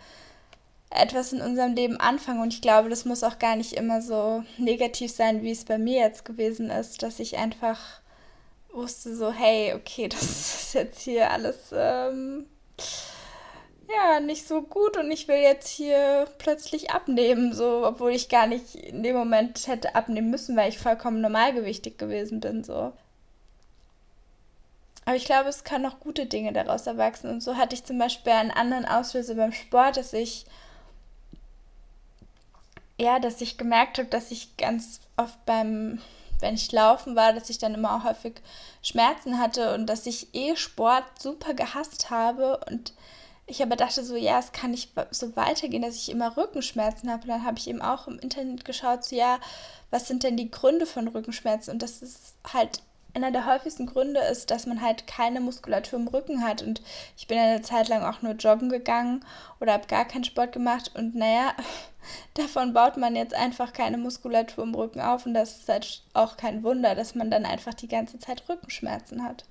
etwas 0.89 1.33
in 1.33 1.41
unserem 1.41 1.73
Leben 1.73 1.99
anfangen. 1.99 2.41
Und 2.41 2.53
ich 2.53 2.61
glaube, 2.61 2.89
das 2.89 3.05
muss 3.05 3.23
auch 3.23 3.39
gar 3.39 3.55
nicht 3.55 3.73
immer 3.73 4.01
so 4.01 4.43
negativ 4.57 5.11
sein, 5.11 5.41
wie 5.41 5.51
es 5.51 5.65
bei 5.65 5.77
mir 5.77 6.01
jetzt 6.01 6.25
gewesen 6.25 6.69
ist, 6.69 7.03
dass 7.03 7.19
ich 7.19 7.37
einfach 7.37 7.79
wusste 8.71 9.15
so, 9.15 9.31
hey, 9.31 9.73
okay, 9.73 10.07
das 10.09 10.21
ist 10.21 10.73
jetzt 10.73 11.01
hier 11.01 11.31
alles 11.31 11.73
ähm, 11.73 12.45
ja 13.89 14.19
nicht 14.19 14.47
so 14.47 14.61
gut 14.61 14.97
und 14.97 15.11
ich 15.11 15.27
will 15.27 15.37
jetzt 15.37 15.67
hier 15.67 16.27
plötzlich 16.37 16.91
abnehmen, 16.91 17.53
so, 17.53 17.85
obwohl 17.85 18.11
ich 18.11 18.29
gar 18.29 18.47
nicht 18.47 18.75
in 18.75 19.03
dem 19.03 19.15
Moment 19.15 19.67
hätte 19.67 19.95
abnehmen 19.95 20.29
müssen, 20.29 20.55
weil 20.57 20.69
ich 20.69 20.77
vollkommen 20.77 21.21
normalgewichtig 21.21 21.97
gewesen 21.97 22.39
bin, 22.39 22.63
so. 22.63 22.93
Aber 25.05 25.15
ich 25.15 25.25
glaube, 25.25 25.49
es 25.49 25.63
kann 25.63 25.85
auch 25.85 25.99
gute 25.99 26.25
Dinge 26.25 26.51
daraus 26.51 26.87
erwachsen. 26.87 27.29
Und 27.29 27.41
so 27.41 27.57
hatte 27.57 27.75
ich 27.75 27.83
zum 27.83 27.99
Beispiel 27.99 28.33
einen 28.33 28.51
anderen 28.51 28.85
Auslöser 28.85 29.35
beim 29.35 29.51
Sport, 29.51 29.97
dass 29.97 30.13
ich 30.13 30.45
ja, 32.97 33.19
dass 33.19 33.41
ich 33.41 33.57
gemerkt 33.57 33.97
habe, 33.97 34.07
dass 34.07 34.31
ich 34.31 34.55
ganz 34.57 35.01
oft 35.17 35.45
beim, 35.45 35.99
wenn 36.39 36.55
ich 36.55 36.71
laufen 36.71 37.15
war, 37.15 37.33
dass 37.33 37.49
ich 37.49 37.57
dann 37.57 37.73
immer 37.73 37.95
auch 37.95 38.03
häufig 38.03 38.35
Schmerzen 38.81 39.39
hatte 39.39 39.73
und 39.73 39.87
dass 39.87 40.05
ich 40.05 40.33
eh 40.33 40.55
Sport 40.55 41.03
super 41.19 41.53
gehasst 41.53 42.09
habe 42.09 42.59
und 42.69 42.93
ich 43.47 43.61
aber 43.61 43.75
dachte 43.75 44.03
so, 44.03 44.15
ja, 44.15 44.39
es 44.39 44.53
kann 44.53 44.71
nicht 44.71 44.93
so 45.11 45.35
weitergehen, 45.35 45.83
dass 45.83 45.95
ich 45.95 46.09
immer 46.09 46.35
Rückenschmerzen 46.35 47.11
habe. 47.11 47.23
Und 47.23 47.27
dann 47.27 47.45
habe 47.45 47.59
ich 47.59 47.67
eben 47.67 47.81
auch 47.81 48.07
im 48.07 48.17
Internet 48.17 48.65
geschaut, 48.65 49.05
so 49.05 49.15
ja, 49.15 49.39
was 49.91 50.07
sind 50.07 50.23
denn 50.23 50.35
die 50.35 50.49
Gründe 50.49 50.87
von 50.87 51.07
Rückenschmerzen? 51.07 51.71
Und 51.71 51.83
das 51.83 52.01
ist 52.01 52.33
halt 52.51 52.81
einer 53.15 53.31
der 53.31 53.45
häufigsten 53.45 53.85
Gründe 53.85 54.19
ist, 54.19 54.51
dass 54.51 54.65
man 54.65 54.81
halt 54.81 55.07
keine 55.07 55.39
Muskulatur 55.39 55.97
im 55.99 56.07
Rücken 56.07 56.43
hat. 56.43 56.61
Und 56.61 56.81
ich 57.17 57.27
bin 57.27 57.37
eine 57.37 57.61
Zeit 57.61 57.87
lang 57.87 58.03
auch 58.03 58.21
nur 58.21 58.33
joggen 58.33 58.69
gegangen 58.69 59.23
oder 59.59 59.73
habe 59.73 59.87
gar 59.87 60.05
keinen 60.05 60.25
Sport 60.25 60.51
gemacht. 60.51 60.91
Und 60.95 61.15
naja, 61.15 61.53
davon 62.33 62.73
baut 62.73 62.97
man 62.97 63.15
jetzt 63.15 63.33
einfach 63.33 63.71
keine 63.73 63.97
Muskulatur 63.97 64.63
im 64.63 64.75
Rücken 64.75 64.99
auf. 64.99 65.25
Und 65.25 65.33
das 65.33 65.57
ist 65.57 65.69
halt 65.69 66.03
auch 66.13 66.35
kein 66.35 66.63
Wunder, 66.63 66.93
dass 66.93 67.15
man 67.15 67.31
dann 67.31 67.45
einfach 67.45 67.73
die 67.73 67.87
ganze 67.87 68.19
Zeit 68.19 68.43
Rückenschmerzen 68.49 69.23
hat. 69.23 69.45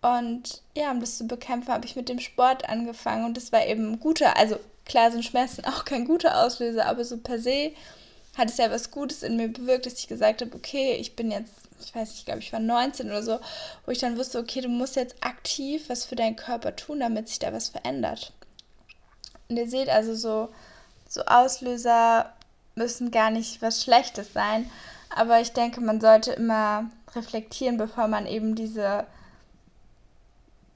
Und 0.00 0.62
ja, 0.76 0.90
um 0.90 1.00
das 1.00 1.18
zu 1.18 1.26
bekämpfen, 1.26 1.72
habe 1.72 1.86
ich 1.86 1.96
mit 1.96 2.08
dem 2.08 2.20
Sport 2.20 2.68
angefangen. 2.68 3.24
Und 3.24 3.36
das 3.36 3.50
war 3.50 3.66
eben 3.66 3.98
guter, 3.98 4.36
also 4.36 4.56
klar 4.84 5.10
sind 5.10 5.24
Schmerzen 5.24 5.64
auch 5.64 5.84
kein 5.84 6.04
guter 6.04 6.44
Auslöser, 6.44 6.86
aber 6.86 7.04
so 7.04 7.16
per 7.16 7.38
se 7.38 7.72
hat 8.38 8.48
es 8.48 8.56
ja 8.56 8.70
was 8.70 8.90
Gutes 8.90 9.22
in 9.22 9.36
mir 9.36 9.48
bewirkt, 9.48 9.86
dass 9.86 9.98
ich 9.98 10.08
gesagt 10.08 10.40
habe, 10.40 10.54
okay, 10.54 10.94
ich 10.94 11.16
bin 11.16 11.30
jetzt 11.30 11.68
ich 11.80 11.94
weiß 11.94 12.10
nicht, 12.10 12.18
ich 12.20 12.24
glaube, 12.24 12.40
ich 12.40 12.52
war 12.52 12.60
19 12.60 13.06
oder 13.06 13.22
so, 13.22 13.38
wo 13.84 13.92
ich 13.92 13.98
dann 13.98 14.18
wusste, 14.18 14.38
okay, 14.38 14.60
du 14.60 14.68
musst 14.68 14.96
jetzt 14.96 15.16
aktiv 15.20 15.88
was 15.88 16.04
für 16.04 16.16
deinen 16.16 16.36
Körper 16.36 16.74
tun, 16.76 17.00
damit 17.00 17.28
sich 17.28 17.38
da 17.38 17.52
was 17.52 17.68
verändert. 17.68 18.32
Und 19.48 19.56
ihr 19.56 19.68
seht 19.68 19.88
also 19.88 20.14
so, 20.14 20.48
so 21.08 21.22
Auslöser 21.24 22.32
müssen 22.74 23.10
gar 23.10 23.30
nicht 23.30 23.62
was 23.62 23.82
Schlechtes 23.82 24.32
sein, 24.32 24.70
aber 25.14 25.40
ich 25.40 25.52
denke, 25.52 25.80
man 25.80 26.00
sollte 26.00 26.32
immer 26.32 26.90
reflektieren, 27.14 27.78
bevor 27.78 28.08
man 28.08 28.26
eben 28.26 28.54
diese 28.54 29.06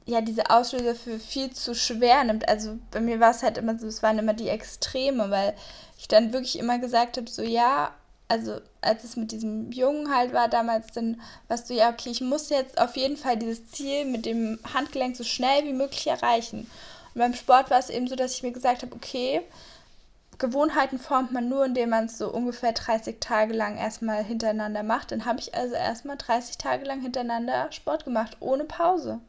ja, 0.07 0.21
diese 0.21 0.51
Auslöser 0.51 0.95
für 0.95 1.19
viel 1.19 1.51
zu 1.53 1.75
schwer 1.75 2.25
nimmt. 2.25 2.49
Also 2.49 2.79
bei 2.91 3.01
mir 3.01 3.21
war 3.21 3.31
es 3.31 3.43
halt 3.43 3.59
immer 3.59 3.79
so, 3.79 3.87
es 3.87 4.03
waren 4.03 4.19
immer 4.19 4.35
die 4.35 4.49
Extreme, 4.49 5.31
weil 5.31 5.55
ich 5.99 6.09
dann 6.09 6.33
wirklich 6.33 6.59
immer 6.59 6.79
gesagt 6.79 7.17
habe, 7.17 7.31
so 7.31 7.43
ja, 7.43 7.93
also 8.29 8.61
als 8.81 9.05
es 9.05 9.17
mit 9.17 9.31
diesem 9.31 9.71
Jungen 9.71 10.15
halt 10.15 10.33
war 10.33 10.49
damals, 10.49 10.93
dann 10.93 11.21
warst 11.49 11.69
du 11.71 11.75
ja, 11.75 11.91
okay, 11.91 12.11
ich 12.11 12.21
muss 12.21 12.49
jetzt 12.49 12.81
auf 12.81 12.97
jeden 12.97 13.17
Fall 13.17 13.37
dieses 13.37 13.71
Ziel 13.71 14.07
mit 14.07 14.27
dem 14.27 14.59
Handgelenk 14.73 15.17
so 15.17 15.25
schnell 15.25 15.65
wie 15.65 15.73
möglich 15.73 16.07
erreichen. 16.07 16.71
Und 17.15 17.19
beim 17.19 17.35
Sport 17.35 17.71
war 17.71 17.79
es 17.79 17.91
eben 17.91 18.09
so, 18.09 18.17
dass 18.17 18.35
ich 18.35 18.43
mir 18.43 18.53
gesagt 18.53 18.83
habe, 18.83 18.95
okay, 18.95 19.43
Gewohnheiten 20.39 20.99
formt 20.99 21.31
man 21.31 21.49
nur, 21.49 21.67
indem 21.67 21.91
man 21.91 22.07
es 22.07 22.19
so 22.19 22.29
ungefähr 22.29 22.73
30 22.73 23.21
Tage 23.21 23.53
lang 23.53 23.77
erstmal 23.77 24.25
hintereinander 24.25 24.83
macht. 24.83 25.13
Dann 25.13 25.25
habe 25.25 25.39
ich 25.39 25.55
also 25.55 25.75
erstmal 25.75 26.17
30 26.17 26.59
Tage 26.59 26.85
lang 26.85 27.01
hintereinander 27.01 27.71
Sport 27.71 28.05
gemacht, 28.05 28.39
ohne 28.41 28.65
Pause. 28.65 29.21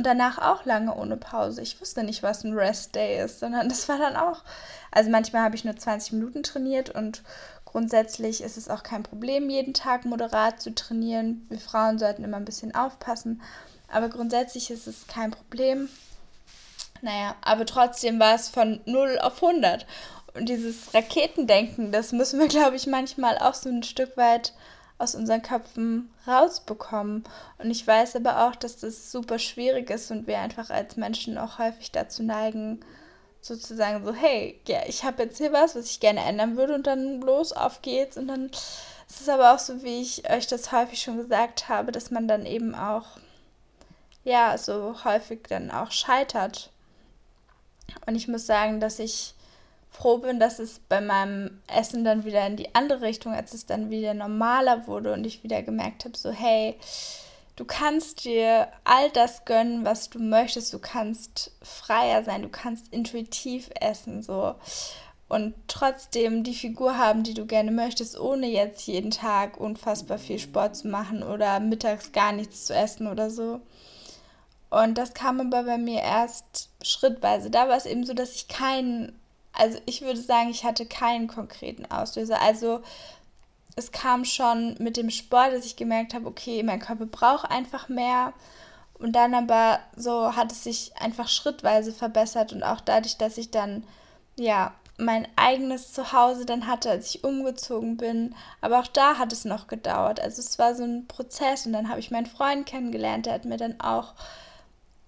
Und 0.00 0.06
danach 0.06 0.38
auch 0.38 0.64
lange 0.64 0.94
ohne 0.94 1.18
Pause. 1.18 1.60
Ich 1.60 1.78
wusste 1.78 2.02
nicht, 2.02 2.22
was 2.22 2.42
ein 2.42 2.54
Rest 2.54 2.94
Day 2.94 3.22
ist, 3.22 3.38
sondern 3.38 3.68
das 3.68 3.86
war 3.86 3.98
dann 3.98 4.16
auch. 4.16 4.44
Also 4.90 5.10
manchmal 5.10 5.42
habe 5.42 5.56
ich 5.56 5.66
nur 5.66 5.76
20 5.76 6.12
Minuten 6.12 6.42
trainiert 6.42 6.88
und 6.88 7.22
Grundsätzlich 7.66 8.42
ist 8.42 8.56
es 8.56 8.68
auch 8.68 8.82
kein 8.82 9.04
Problem, 9.04 9.48
jeden 9.48 9.74
Tag 9.74 10.04
moderat 10.04 10.60
zu 10.60 10.74
trainieren. 10.74 11.46
Wir 11.50 11.60
Frauen 11.60 12.00
sollten 12.00 12.24
immer 12.24 12.38
ein 12.38 12.44
bisschen 12.44 12.74
aufpassen. 12.74 13.42
Aber 13.86 14.08
grundsätzlich 14.08 14.72
ist 14.72 14.88
es 14.88 15.06
kein 15.06 15.30
Problem. 15.30 15.88
Naja, 17.00 17.36
aber 17.42 17.66
trotzdem 17.66 18.18
war 18.18 18.34
es 18.34 18.48
von 18.48 18.80
0 18.86 19.20
auf 19.20 19.40
100. 19.40 19.86
Und 20.34 20.48
dieses 20.48 20.92
Raketendenken, 20.94 21.92
das 21.92 22.10
müssen 22.10 22.40
wir, 22.40 22.48
glaube 22.48 22.74
ich, 22.74 22.88
manchmal 22.88 23.38
auch 23.38 23.54
so 23.54 23.68
ein 23.68 23.84
Stück 23.84 24.16
weit 24.16 24.52
aus 25.00 25.14
unseren 25.14 25.42
Köpfen 25.42 26.10
rausbekommen. 26.26 27.24
Und 27.58 27.70
ich 27.70 27.86
weiß 27.86 28.16
aber 28.16 28.46
auch, 28.46 28.54
dass 28.54 28.76
das 28.76 29.10
super 29.10 29.38
schwierig 29.38 29.90
ist 29.90 30.10
und 30.10 30.26
wir 30.26 30.38
einfach 30.38 30.70
als 30.70 30.96
Menschen 30.96 31.38
auch 31.38 31.58
häufig 31.58 31.90
dazu 31.90 32.22
neigen, 32.22 32.80
sozusagen 33.40 34.04
so, 34.04 34.12
hey, 34.12 34.60
ja, 34.68 34.80
ich 34.86 35.04
habe 35.04 35.22
jetzt 35.22 35.38
hier 35.38 35.52
was, 35.52 35.74
was 35.74 35.86
ich 35.86 36.00
gerne 36.00 36.20
ändern 36.20 36.56
würde 36.56 36.74
und 36.74 36.86
dann 36.86 37.20
los, 37.22 37.52
auf 37.52 37.80
geht's. 37.80 38.18
Und 38.18 38.28
dann 38.28 38.50
ist 39.08 39.20
es 39.20 39.28
aber 39.28 39.54
auch 39.54 39.58
so, 39.58 39.82
wie 39.82 40.02
ich 40.02 40.30
euch 40.30 40.46
das 40.46 40.70
häufig 40.72 41.00
schon 41.00 41.16
gesagt 41.16 41.68
habe, 41.68 41.92
dass 41.92 42.10
man 42.10 42.28
dann 42.28 42.44
eben 42.44 42.74
auch, 42.74 43.06
ja, 44.24 44.56
so 44.58 45.02
häufig 45.04 45.40
dann 45.48 45.70
auch 45.70 45.90
scheitert. 45.90 46.70
Und 48.06 48.14
ich 48.16 48.28
muss 48.28 48.46
sagen, 48.46 48.80
dass 48.80 48.98
ich 48.98 49.34
froh 49.90 50.18
bin, 50.18 50.40
dass 50.40 50.58
es 50.58 50.80
bei 50.88 51.00
meinem 51.00 51.60
Essen 51.66 52.04
dann 52.04 52.24
wieder 52.24 52.46
in 52.46 52.56
die 52.56 52.74
andere 52.74 53.02
Richtung, 53.02 53.32
als 53.32 53.54
es 53.54 53.66
dann 53.66 53.90
wieder 53.90 54.14
normaler 54.14 54.86
wurde 54.86 55.12
und 55.12 55.24
ich 55.26 55.42
wieder 55.42 55.62
gemerkt 55.62 56.04
habe, 56.04 56.16
so, 56.16 56.30
hey, 56.30 56.76
Du 57.60 57.66
kannst 57.66 58.24
dir 58.24 58.68
all 58.84 59.10
das 59.10 59.44
gönnen, 59.44 59.84
was 59.84 60.08
du 60.08 60.18
möchtest. 60.18 60.72
Du 60.72 60.78
kannst 60.78 61.52
freier 61.62 62.24
sein, 62.24 62.40
du 62.40 62.48
kannst 62.48 62.90
intuitiv 62.90 63.68
essen, 63.78 64.22
so. 64.22 64.54
Und 65.28 65.52
trotzdem 65.68 66.42
die 66.42 66.54
Figur 66.54 66.96
haben, 66.96 67.22
die 67.22 67.34
du 67.34 67.44
gerne 67.44 67.70
möchtest, 67.70 68.18
ohne 68.18 68.46
jetzt 68.46 68.86
jeden 68.86 69.10
Tag 69.10 69.60
unfassbar 69.60 70.16
viel 70.16 70.38
Sport 70.38 70.74
zu 70.74 70.88
machen 70.88 71.22
oder 71.22 71.60
mittags 71.60 72.12
gar 72.12 72.32
nichts 72.32 72.64
zu 72.64 72.74
essen 72.74 73.06
oder 73.06 73.28
so. 73.28 73.60
Und 74.70 74.96
das 74.96 75.12
kam 75.12 75.38
aber 75.38 75.64
bei 75.64 75.76
mir 75.76 76.00
erst 76.00 76.70
schrittweise. 76.80 77.50
Da 77.50 77.68
war 77.68 77.76
es 77.76 77.84
eben 77.84 78.06
so, 78.06 78.14
dass 78.14 78.36
ich 78.36 78.48
keinen, 78.48 79.19
also 79.60 79.78
ich 79.84 80.00
würde 80.00 80.20
sagen, 80.20 80.48
ich 80.48 80.64
hatte 80.64 80.86
keinen 80.86 81.28
konkreten 81.28 81.84
Auslöser. 81.84 82.40
Also 82.40 82.80
es 83.76 83.92
kam 83.92 84.24
schon 84.24 84.74
mit 84.78 84.96
dem 84.96 85.10
Sport, 85.10 85.52
dass 85.52 85.66
ich 85.66 85.76
gemerkt 85.76 86.14
habe, 86.14 86.26
okay, 86.26 86.62
mein 86.62 86.80
Körper 86.80 87.06
braucht 87.06 87.50
einfach 87.50 87.88
mehr. 87.88 88.32
Und 88.94 89.12
dann 89.12 89.34
aber 89.34 89.80
so 89.96 90.34
hat 90.34 90.50
es 90.50 90.64
sich 90.64 90.92
einfach 90.98 91.28
schrittweise 91.28 91.92
verbessert 91.92 92.52
und 92.52 92.62
auch 92.62 92.80
dadurch, 92.80 93.18
dass 93.18 93.38
ich 93.38 93.50
dann 93.50 93.84
ja 94.36 94.74
mein 94.98 95.28
eigenes 95.36 95.92
Zuhause 95.92 96.46
dann 96.46 96.66
hatte, 96.66 96.90
als 96.90 97.14
ich 97.14 97.24
umgezogen 97.24 97.98
bin. 97.98 98.34
Aber 98.62 98.80
auch 98.80 98.86
da 98.86 99.18
hat 99.18 99.32
es 99.32 99.44
noch 99.44 99.66
gedauert. 99.66 100.20
Also 100.20 100.40
es 100.40 100.58
war 100.58 100.74
so 100.74 100.84
ein 100.84 101.06
Prozess 101.06 101.66
und 101.66 101.74
dann 101.74 101.88
habe 101.88 102.00
ich 102.00 102.10
meinen 102.10 102.26
Freund 102.26 102.66
kennengelernt, 102.66 103.26
der 103.26 103.34
hat 103.34 103.44
mir 103.44 103.58
dann 103.58 103.80
auch 103.80 104.14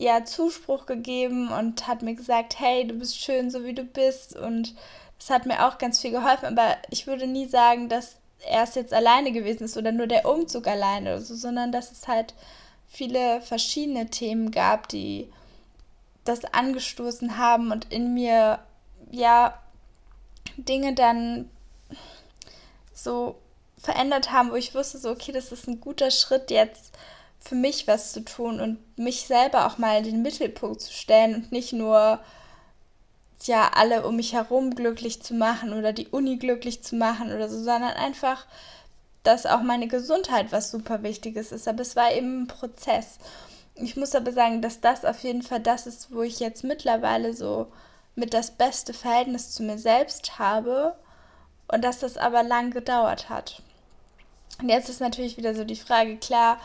ja 0.03 0.25
Zuspruch 0.25 0.87
gegeben 0.87 1.49
und 1.51 1.87
hat 1.87 2.03
mir 2.03 2.15
gesagt, 2.15 2.59
hey, 2.59 2.87
du 2.87 2.95
bist 2.95 3.21
schön, 3.21 3.51
so 3.51 3.65
wie 3.65 3.75
du 3.75 3.85
bist. 3.85 4.37
Und 4.37 4.75
das 5.19 5.31
hat 5.31 5.47
mir 5.47 5.67
auch 5.67 5.79
ganz 5.79 6.01
viel 6.01 6.11
geholfen, 6.11 6.47
aber 6.47 6.77
ich 6.91 7.07
würde 7.07 7.27
nie 7.27 7.47
sagen, 7.47 7.89
dass 7.89 8.17
erst 8.49 8.75
jetzt 8.75 8.93
alleine 8.93 9.31
gewesen 9.31 9.65
ist 9.65 9.77
oder 9.77 9.93
nur 9.93 10.09
der 10.09 10.27
Umzug 10.29 10.67
alleine 10.67 11.11
oder 11.11 11.21
so, 11.21 11.37
sondern 11.37 11.71
dass 11.71 11.93
es 11.93 12.09
halt 12.09 12.35
viele 12.89 13.41
verschiedene 13.41 14.11
Themen 14.11 14.51
gab, 14.51 14.89
die 14.89 15.31
das 16.25 16.45
angestoßen 16.45 17.39
haben 17.39 17.71
und 17.71 17.93
in 17.93 18.15
mir 18.15 18.59
ja 19.11 19.59
Dinge 20.57 20.95
dann 20.95 21.49
so 22.93 23.37
verändert 23.79 24.33
haben, 24.33 24.51
wo 24.51 24.55
ich 24.57 24.75
wusste, 24.75 24.99
so, 24.99 25.11
okay, 25.11 25.33
das 25.33 25.53
ist 25.53 25.69
ein 25.69 25.81
guter 25.81 26.11
Schritt 26.11 26.51
jetzt 26.51 26.93
für 27.45 27.55
mich 27.55 27.89
was 27.89 28.13
zu 28.13 28.25
tun 28.25 28.61
und 28.61 28.79
mich 28.99 29.27
selber 29.27 29.67
auch 29.67 29.79
mal 29.79 29.99
in 29.99 30.05
den 30.05 30.23
Mittelpunkt 30.23 30.81
zu 30.81 30.93
stellen 30.93 31.35
und 31.35 31.53
nicht 31.53 31.73
nur 31.73 32.21
ja 33.47 33.71
alle 33.75 34.07
um 34.07 34.17
mich 34.17 34.35
herum 34.35 34.75
glücklich 34.75 35.23
zu 35.23 35.35
machen 35.35 35.73
oder 35.73 35.93
die 35.93 36.09
Uni 36.09 36.37
glücklich 36.37 36.83
zu 36.83 36.95
machen 36.95 37.33
oder 37.33 37.49
so, 37.49 37.57
sondern 37.57 37.95
einfach, 37.95 38.47
dass 39.25 39.47
auch 39.47 39.63
meine 39.63 39.89
Gesundheit 39.89 40.53
was 40.53 40.71
super 40.71 41.03
Wichtiges 41.03 41.51
ist. 41.51 41.67
Aber 41.67 41.83
es 41.83 41.97
war 41.97 42.13
eben 42.13 42.43
ein 42.43 42.47
Prozess. 42.47 43.19
Ich 43.75 43.97
muss 43.97 44.15
aber 44.15 44.33
sagen, 44.33 44.63
dass 44.63 44.81
das 44.81 45.05
auf 45.05 45.21
jeden 45.25 45.43
Fall 45.43 45.61
das 45.61 45.87
ist, 45.87 46.15
wo 46.15 46.23
ich 46.23 46.39
jetzt 46.39 46.63
mittlerweile 46.63 47.35
so 47.35 47.67
mit 48.15 48.35
das 48.35 48.53
beste 48.53 48.93
Verhältnis 48.93 49.51
zu 49.51 49.63
mir 49.63 49.79
selbst 49.79 50.39
habe 50.39 50.95
und 51.69 51.83
dass 51.83 51.99
das 51.99 52.17
aber 52.17 52.43
lang 52.43 52.71
gedauert 52.71 53.29
hat. 53.29 53.63
Und 54.61 54.69
jetzt 54.69 54.89
ist 54.89 55.01
natürlich 55.01 55.39
wieder 55.39 55.55
so 55.55 55.65
die 55.65 55.77
Frage, 55.77 56.19
klar, 56.19 56.59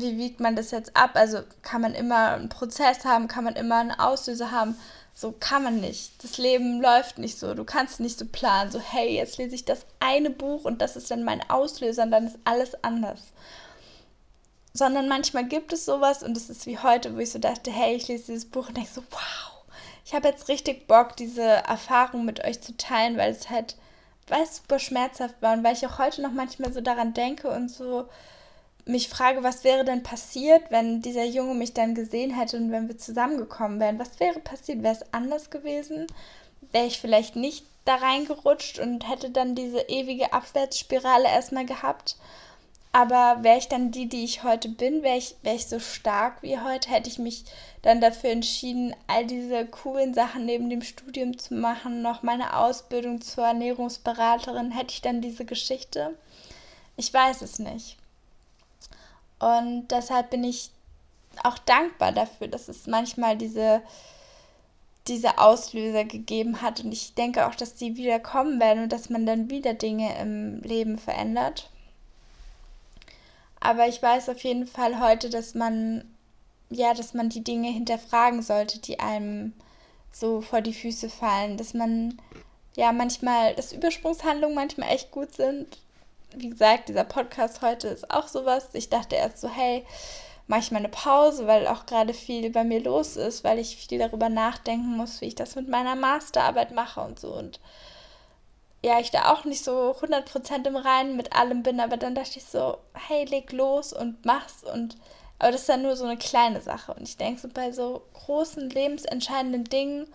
wie 0.00 0.18
wiegt 0.18 0.40
man 0.40 0.56
das 0.56 0.70
jetzt 0.70 0.96
ab? 0.96 1.10
Also 1.14 1.40
kann 1.62 1.80
man 1.80 1.94
immer 1.94 2.32
einen 2.32 2.48
Prozess 2.48 3.04
haben, 3.04 3.28
kann 3.28 3.44
man 3.44 3.56
immer 3.56 3.76
einen 3.76 3.92
Auslöser 3.92 4.50
haben, 4.50 4.76
so 5.14 5.32
kann 5.32 5.62
man 5.62 5.80
nicht. 5.80 6.22
Das 6.22 6.36
Leben 6.36 6.80
läuft 6.80 7.18
nicht 7.18 7.38
so. 7.38 7.54
Du 7.54 7.64
kannst 7.64 8.00
nicht 8.00 8.18
so 8.18 8.26
planen, 8.26 8.70
so 8.70 8.78
hey, 8.78 9.16
jetzt 9.16 9.38
lese 9.38 9.54
ich 9.54 9.64
das 9.64 9.86
eine 9.98 10.30
Buch 10.30 10.64
und 10.64 10.82
das 10.82 10.96
ist 10.96 11.10
dann 11.10 11.24
mein 11.24 11.48
Auslöser 11.48 12.02
und 12.02 12.10
dann 12.10 12.26
ist 12.26 12.38
alles 12.44 12.82
anders. 12.84 13.20
Sondern 14.74 15.08
manchmal 15.08 15.46
gibt 15.46 15.72
es 15.72 15.86
sowas 15.86 16.22
und 16.22 16.36
es 16.36 16.50
ist 16.50 16.66
wie 16.66 16.78
heute, 16.78 17.14
wo 17.16 17.18
ich 17.18 17.30
so 17.30 17.38
dachte, 17.38 17.70
hey, 17.70 17.96
ich 17.96 18.08
lese 18.08 18.26
dieses 18.26 18.44
Buch 18.44 18.68
und 18.68 18.76
denke 18.76 18.90
so, 18.92 19.02
wow, 19.10 19.64
ich 20.04 20.14
habe 20.14 20.28
jetzt 20.28 20.48
richtig 20.48 20.86
Bock, 20.86 21.16
diese 21.16 21.42
Erfahrung 21.42 22.26
mit 22.26 22.44
euch 22.44 22.60
zu 22.60 22.76
teilen, 22.76 23.16
weil 23.16 23.32
es 23.32 23.48
halt, 23.48 23.76
weil 24.28 24.42
es 24.42 24.56
super 24.56 24.78
schmerzhaft 24.78 25.40
war 25.40 25.54
und 25.54 25.64
weil 25.64 25.74
ich 25.74 25.86
auch 25.86 25.98
heute 25.98 26.20
noch 26.20 26.32
manchmal 26.32 26.74
so 26.74 26.82
daran 26.82 27.14
denke 27.14 27.48
und 27.48 27.70
so, 27.70 28.06
mich 28.86 29.08
frage, 29.08 29.42
was 29.42 29.64
wäre 29.64 29.84
denn 29.84 30.04
passiert, 30.04 30.70
wenn 30.70 31.02
dieser 31.02 31.24
Junge 31.24 31.54
mich 31.54 31.74
dann 31.74 31.94
gesehen 31.94 32.30
hätte 32.30 32.56
und 32.56 32.70
wenn 32.70 32.88
wir 32.88 32.96
zusammengekommen 32.96 33.80
wären? 33.80 33.98
Was 33.98 34.20
wäre 34.20 34.38
passiert? 34.38 34.82
Wäre 34.82 34.94
es 34.94 35.12
anders 35.12 35.50
gewesen? 35.50 36.06
Wäre 36.72 36.86
ich 36.86 37.00
vielleicht 37.00 37.34
nicht 37.36 37.66
da 37.84 37.96
reingerutscht 37.96 38.78
und 38.78 39.08
hätte 39.08 39.30
dann 39.30 39.56
diese 39.56 39.80
ewige 39.80 40.32
Abwärtsspirale 40.32 41.28
erstmal 41.28 41.66
gehabt? 41.66 42.16
Aber 42.92 43.42
wäre 43.42 43.58
ich 43.58 43.68
dann 43.68 43.90
die, 43.90 44.08
die 44.08 44.24
ich 44.24 44.44
heute 44.44 44.68
bin, 44.68 45.02
wäre 45.02 45.18
ich, 45.18 45.34
wär 45.42 45.54
ich 45.54 45.66
so 45.66 45.80
stark 45.80 46.42
wie 46.42 46.58
heute, 46.58 46.88
hätte 46.88 47.10
ich 47.10 47.18
mich 47.18 47.44
dann 47.82 48.00
dafür 48.00 48.30
entschieden, 48.30 48.94
all 49.06 49.26
diese 49.26 49.66
coolen 49.66 50.14
Sachen 50.14 50.46
neben 50.46 50.70
dem 50.70 50.80
Studium 50.80 51.36
zu 51.36 51.54
machen, 51.54 52.00
noch 52.00 52.22
meine 52.22 52.56
Ausbildung 52.56 53.20
zur 53.20 53.44
Ernährungsberaterin, 53.44 54.70
hätte 54.70 54.94
ich 54.94 55.02
dann 55.02 55.20
diese 55.20 55.44
Geschichte? 55.44 56.16
Ich 56.96 57.12
weiß 57.12 57.42
es 57.42 57.58
nicht. 57.58 57.98
Und 59.38 59.88
deshalb 59.88 60.30
bin 60.30 60.44
ich 60.44 60.70
auch 61.42 61.58
dankbar 61.58 62.12
dafür, 62.12 62.48
dass 62.48 62.68
es 62.68 62.86
manchmal 62.86 63.36
diese, 63.36 63.82
diese 65.06 65.38
Auslöser 65.38 66.04
gegeben 66.04 66.62
hat. 66.62 66.82
Und 66.82 66.92
ich 66.92 67.14
denke 67.14 67.46
auch, 67.46 67.54
dass 67.54 67.74
die 67.74 67.96
wieder 67.96 68.18
kommen 68.20 68.60
werden 68.60 68.84
und 68.84 68.92
dass 68.92 69.10
man 69.10 69.26
dann 69.26 69.50
wieder 69.50 69.74
Dinge 69.74 70.18
im 70.18 70.60
Leben 70.62 70.98
verändert. 70.98 71.70
Aber 73.60 73.88
ich 73.88 74.02
weiß 74.02 74.28
auf 74.28 74.40
jeden 74.40 74.66
Fall 74.66 75.00
heute, 75.00 75.28
dass 75.30 75.54
man, 75.54 76.04
ja, 76.70 76.94
dass 76.94 77.14
man 77.14 77.28
die 77.28 77.44
Dinge 77.44 77.68
hinterfragen 77.68 78.42
sollte, 78.42 78.78
die 78.78 79.00
einem 79.00 79.52
so 80.12 80.40
vor 80.40 80.60
die 80.60 80.74
Füße 80.74 81.10
fallen. 81.10 81.56
Dass 81.56 81.74
man, 81.74 82.20
ja, 82.74 82.92
manchmal, 82.92 83.54
dass 83.54 83.72
Übersprungshandlungen 83.72 84.54
manchmal 84.54 84.90
echt 84.90 85.10
gut 85.10 85.34
sind. 85.34 85.78
Wie 86.34 86.50
gesagt, 86.50 86.88
dieser 86.88 87.04
Podcast 87.04 87.62
heute 87.62 87.88
ist 87.88 88.10
auch 88.10 88.28
sowas. 88.28 88.68
Ich 88.72 88.88
dachte 88.88 89.16
erst 89.16 89.40
so, 89.40 89.48
hey, 89.48 89.84
mache 90.46 90.60
ich 90.60 90.70
mal 90.70 90.78
eine 90.78 90.88
Pause, 90.88 91.46
weil 91.46 91.66
auch 91.66 91.86
gerade 91.86 92.14
viel 92.14 92.50
bei 92.50 92.64
mir 92.64 92.80
los 92.80 93.16
ist, 93.16 93.44
weil 93.44 93.58
ich 93.58 93.76
viel 93.76 93.98
darüber 93.98 94.28
nachdenken 94.28 94.96
muss, 94.96 95.20
wie 95.20 95.26
ich 95.26 95.34
das 95.34 95.56
mit 95.56 95.68
meiner 95.68 95.96
Masterarbeit 95.96 96.72
mache 96.72 97.00
und 97.00 97.18
so. 97.18 97.32
Und 97.32 97.60
ja, 98.84 99.00
ich 99.00 99.10
da 99.10 99.32
auch 99.32 99.44
nicht 99.44 99.64
so 99.64 99.96
100% 100.00 100.66
im 100.66 100.76
Reinen 100.76 101.16
mit 101.16 101.32
allem 101.34 101.62
bin, 101.62 101.80
aber 101.80 101.96
dann 101.96 102.14
dachte 102.14 102.38
ich 102.38 102.44
so, 102.44 102.78
hey, 102.94 103.24
leg 103.24 103.52
los 103.52 103.92
und 103.92 104.24
mach's 104.24 104.62
und 104.62 104.96
aber 105.38 105.52
das 105.52 105.62
ist 105.62 105.68
dann 105.68 105.82
nur 105.82 105.96
so 105.96 106.04
eine 106.04 106.16
kleine 106.16 106.62
Sache 106.62 106.94
und 106.94 107.02
ich 107.02 107.18
denke 107.18 107.40
so 107.40 107.48
bei 107.48 107.70
so 107.70 108.02
großen 108.14 108.70
lebensentscheidenden 108.70 109.64
Dingen 109.64 110.06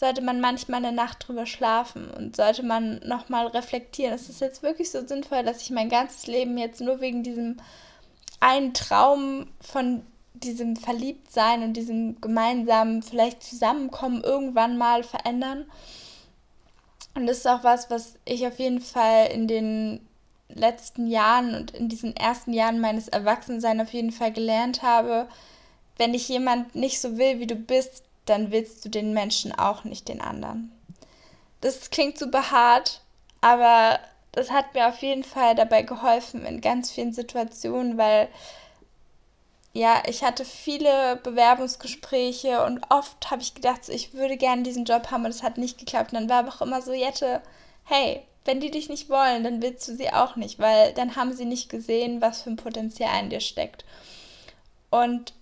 sollte 0.00 0.22
man 0.22 0.40
manchmal 0.40 0.82
eine 0.82 0.96
Nacht 0.96 1.28
drüber 1.28 1.44
schlafen 1.44 2.10
und 2.10 2.34
sollte 2.34 2.62
man 2.62 3.00
nochmal 3.04 3.48
reflektieren. 3.48 4.14
Ist 4.14 4.30
es 4.30 4.40
jetzt 4.40 4.62
wirklich 4.62 4.90
so 4.90 5.06
sinnvoll, 5.06 5.42
dass 5.42 5.60
ich 5.60 5.70
mein 5.70 5.90
ganzes 5.90 6.26
Leben 6.26 6.56
jetzt 6.56 6.80
nur 6.80 7.02
wegen 7.02 7.22
diesem 7.22 7.58
einen 8.40 8.72
Traum 8.72 9.48
von 9.60 10.02
diesem 10.32 10.74
Verliebtsein 10.74 11.62
und 11.62 11.74
diesem 11.74 12.18
gemeinsamen 12.22 13.02
vielleicht 13.02 13.42
Zusammenkommen 13.42 14.24
irgendwann 14.24 14.78
mal 14.78 15.02
verändern? 15.02 15.66
Und 17.14 17.26
das 17.26 17.38
ist 17.38 17.46
auch 17.46 17.62
was, 17.62 17.90
was 17.90 18.14
ich 18.24 18.46
auf 18.46 18.58
jeden 18.58 18.80
Fall 18.80 19.26
in 19.26 19.48
den 19.48 20.00
letzten 20.48 21.08
Jahren 21.08 21.54
und 21.54 21.72
in 21.72 21.90
diesen 21.90 22.16
ersten 22.16 22.54
Jahren 22.54 22.80
meines 22.80 23.08
Erwachsenseins 23.08 23.82
auf 23.82 23.92
jeden 23.92 24.12
Fall 24.12 24.32
gelernt 24.32 24.80
habe. 24.80 25.28
Wenn 25.98 26.14
dich 26.14 26.26
jemand 26.26 26.74
nicht 26.74 27.02
so 27.02 27.18
will, 27.18 27.38
wie 27.38 27.46
du 27.46 27.56
bist, 27.56 28.04
dann 28.30 28.50
willst 28.50 28.84
du 28.84 28.88
den 28.88 29.12
Menschen 29.12 29.52
auch 29.52 29.84
nicht 29.84 30.08
den 30.08 30.20
anderen. 30.20 30.72
Das 31.60 31.90
klingt 31.90 32.18
super 32.18 32.50
hart, 32.50 33.02
aber 33.40 33.98
das 34.32 34.50
hat 34.50 34.74
mir 34.74 34.88
auf 34.88 34.98
jeden 34.98 35.24
Fall 35.24 35.54
dabei 35.54 35.82
geholfen 35.82 36.46
in 36.46 36.60
ganz 36.60 36.90
vielen 36.90 37.12
Situationen, 37.12 37.98
weil 37.98 38.28
ja, 39.72 40.02
ich 40.06 40.24
hatte 40.24 40.44
viele 40.44 41.16
Bewerbungsgespräche 41.22 42.64
und 42.64 42.80
oft 42.88 43.30
habe 43.30 43.42
ich 43.42 43.54
gedacht, 43.54 43.84
so, 43.84 43.92
ich 43.92 44.14
würde 44.14 44.36
gerne 44.36 44.62
diesen 44.62 44.84
Job 44.84 45.10
haben 45.10 45.24
und 45.24 45.30
es 45.30 45.44
hat 45.44 45.58
nicht 45.58 45.78
geklappt. 45.78 46.12
Und 46.12 46.20
dann 46.20 46.28
war 46.28 46.38
aber 46.38 46.48
auch 46.48 46.62
immer 46.62 46.82
so, 46.82 46.92
Jette, 46.92 47.40
hey, 47.84 48.22
wenn 48.44 48.60
die 48.60 48.70
dich 48.70 48.88
nicht 48.88 49.08
wollen, 49.08 49.44
dann 49.44 49.62
willst 49.62 49.86
du 49.86 49.94
sie 49.94 50.12
auch 50.12 50.34
nicht, 50.34 50.58
weil 50.58 50.92
dann 50.94 51.14
haben 51.14 51.34
sie 51.34 51.44
nicht 51.44 51.68
gesehen, 51.68 52.20
was 52.20 52.42
für 52.42 52.50
ein 52.50 52.56
Potenzial 52.56 53.22
in 53.22 53.30
dir 53.30 53.40
steckt. 53.40 53.84
Und 54.90 55.34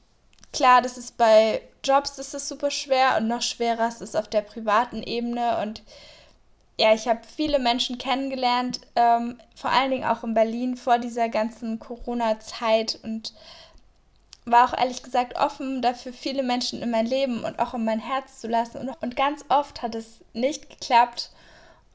klar, 0.52 0.82
das 0.82 0.98
ist 0.98 1.16
bei 1.16 1.62
Jobs 1.84 2.18
ist 2.18 2.48
super 2.48 2.70
schwer 2.70 3.16
und 3.18 3.28
noch 3.28 3.42
schwerer 3.42 3.88
ist 3.88 4.02
es 4.02 4.14
auf 4.14 4.28
der 4.28 4.42
privaten 4.42 5.02
Ebene. 5.02 5.58
Und 5.62 5.82
ja, 6.78 6.94
ich 6.94 7.08
habe 7.08 7.20
viele 7.36 7.58
Menschen 7.58 7.98
kennengelernt, 7.98 8.80
ähm, 8.96 9.38
vor 9.54 9.70
allen 9.70 9.90
Dingen 9.90 10.04
auch 10.04 10.24
in 10.24 10.34
Berlin 10.34 10.76
vor 10.76 10.98
dieser 10.98 11.28
ganzen 11.28 11.78
Corona-Zeit 11.78 12.98
und 13.02 13.32
war 14.50 14.64
auch 14.64 14.78
ehrlich 14.78 15.02
gesagt 15.02 15.36
offen 15.36 15.82
dafür, 15.82 16.12
viele 16.12 16.42
Menschen 16.42 16.82
in 16.82 16.90
mein 16.90 17.06
Leben 17.06 17.44
und 17.44 17.58
auch 17.58 17.74
in 17.74 17.84
mein 17.84 17.98
Herz 17.98 18.40
zu 18.40 18.48
lassen. 18.48 18.78
Und, 18.78 18.90
und 19.02 19.16
ganz 19.16 19.44
oft 19.48 19.82
hat 19.82 19.94
es 19.94 20.20
nicht 20.32 20.70
geklappt 20.70 21.30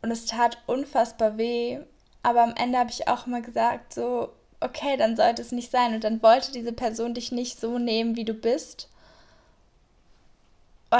und 0.02 0.12
es 0.12 0.26
tat 0.26 0.58
unfassbar 0.68 1.38
weh. 1.38 1.80
Aber 2.22 2.44
am 2.44 2.54
Ende 2.56 2.78
habe 2.78 2.90
ich 2.90 3.08
auch 3.08 3.28
immer 3.28 3.42
gesagt, 3.42 3.94
so, 3.94 4.30
okay, 4.60 4.98
dann 4.98 5.16
sollte 5.16 5.42
es 5.42 5.52
nicht 5.52 5.72
sein. 5.72 5.94
Und 5.94 6.04
dann 6.04 6.22
wollte 6.22 6.52
diese 6.52 6.74
Person 6.74 7.14
dich 7.14 7.32
nicht 7.32 7.60
so 7.60 7.80
nehmen, 7.80 8.16
wie 8.16 8.26
du 8.26 8.34
bist. 8.34 8.90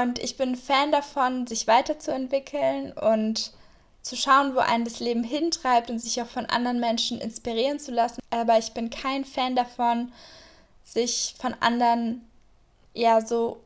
Und 0.02 0.18
ich 0.18 0.36
bin 0.36 0.56
Fan 0.56 0.90
davon, 0.90 1.46
sich 1.46 1.68
weiterzuentwickeln 1.68 2.92
und 2.92 3.52
zu 4.02 4.16
schauen, 4.16 4.54
wo 4.54 4.58
einen 4.58 4.84
das 4.84 4.98
Leben 4.98 5.22
hintreibt 5.22 5.88
und 5.88 6.00
sich 6.00 6.20
auch 6.20 6.26
von 6.26 6.46
anderen 6.46 6.80
Menschen 6.80 7.20
inspirieren 7.20 7.78
zu 7.78 7.92
lassen. 7.92 8.20
Aber 8.30 8.58
ich 8.58 8.72
bin 8.72 8.90
kein 8.90 9.24
Fan 9.24 9.54
davon, 9.54 10.12
sich 10.84 11.36
von 11.38 11.54
anderen 11.60 12.26
ja 12.92 13.20
so 13.24 13.60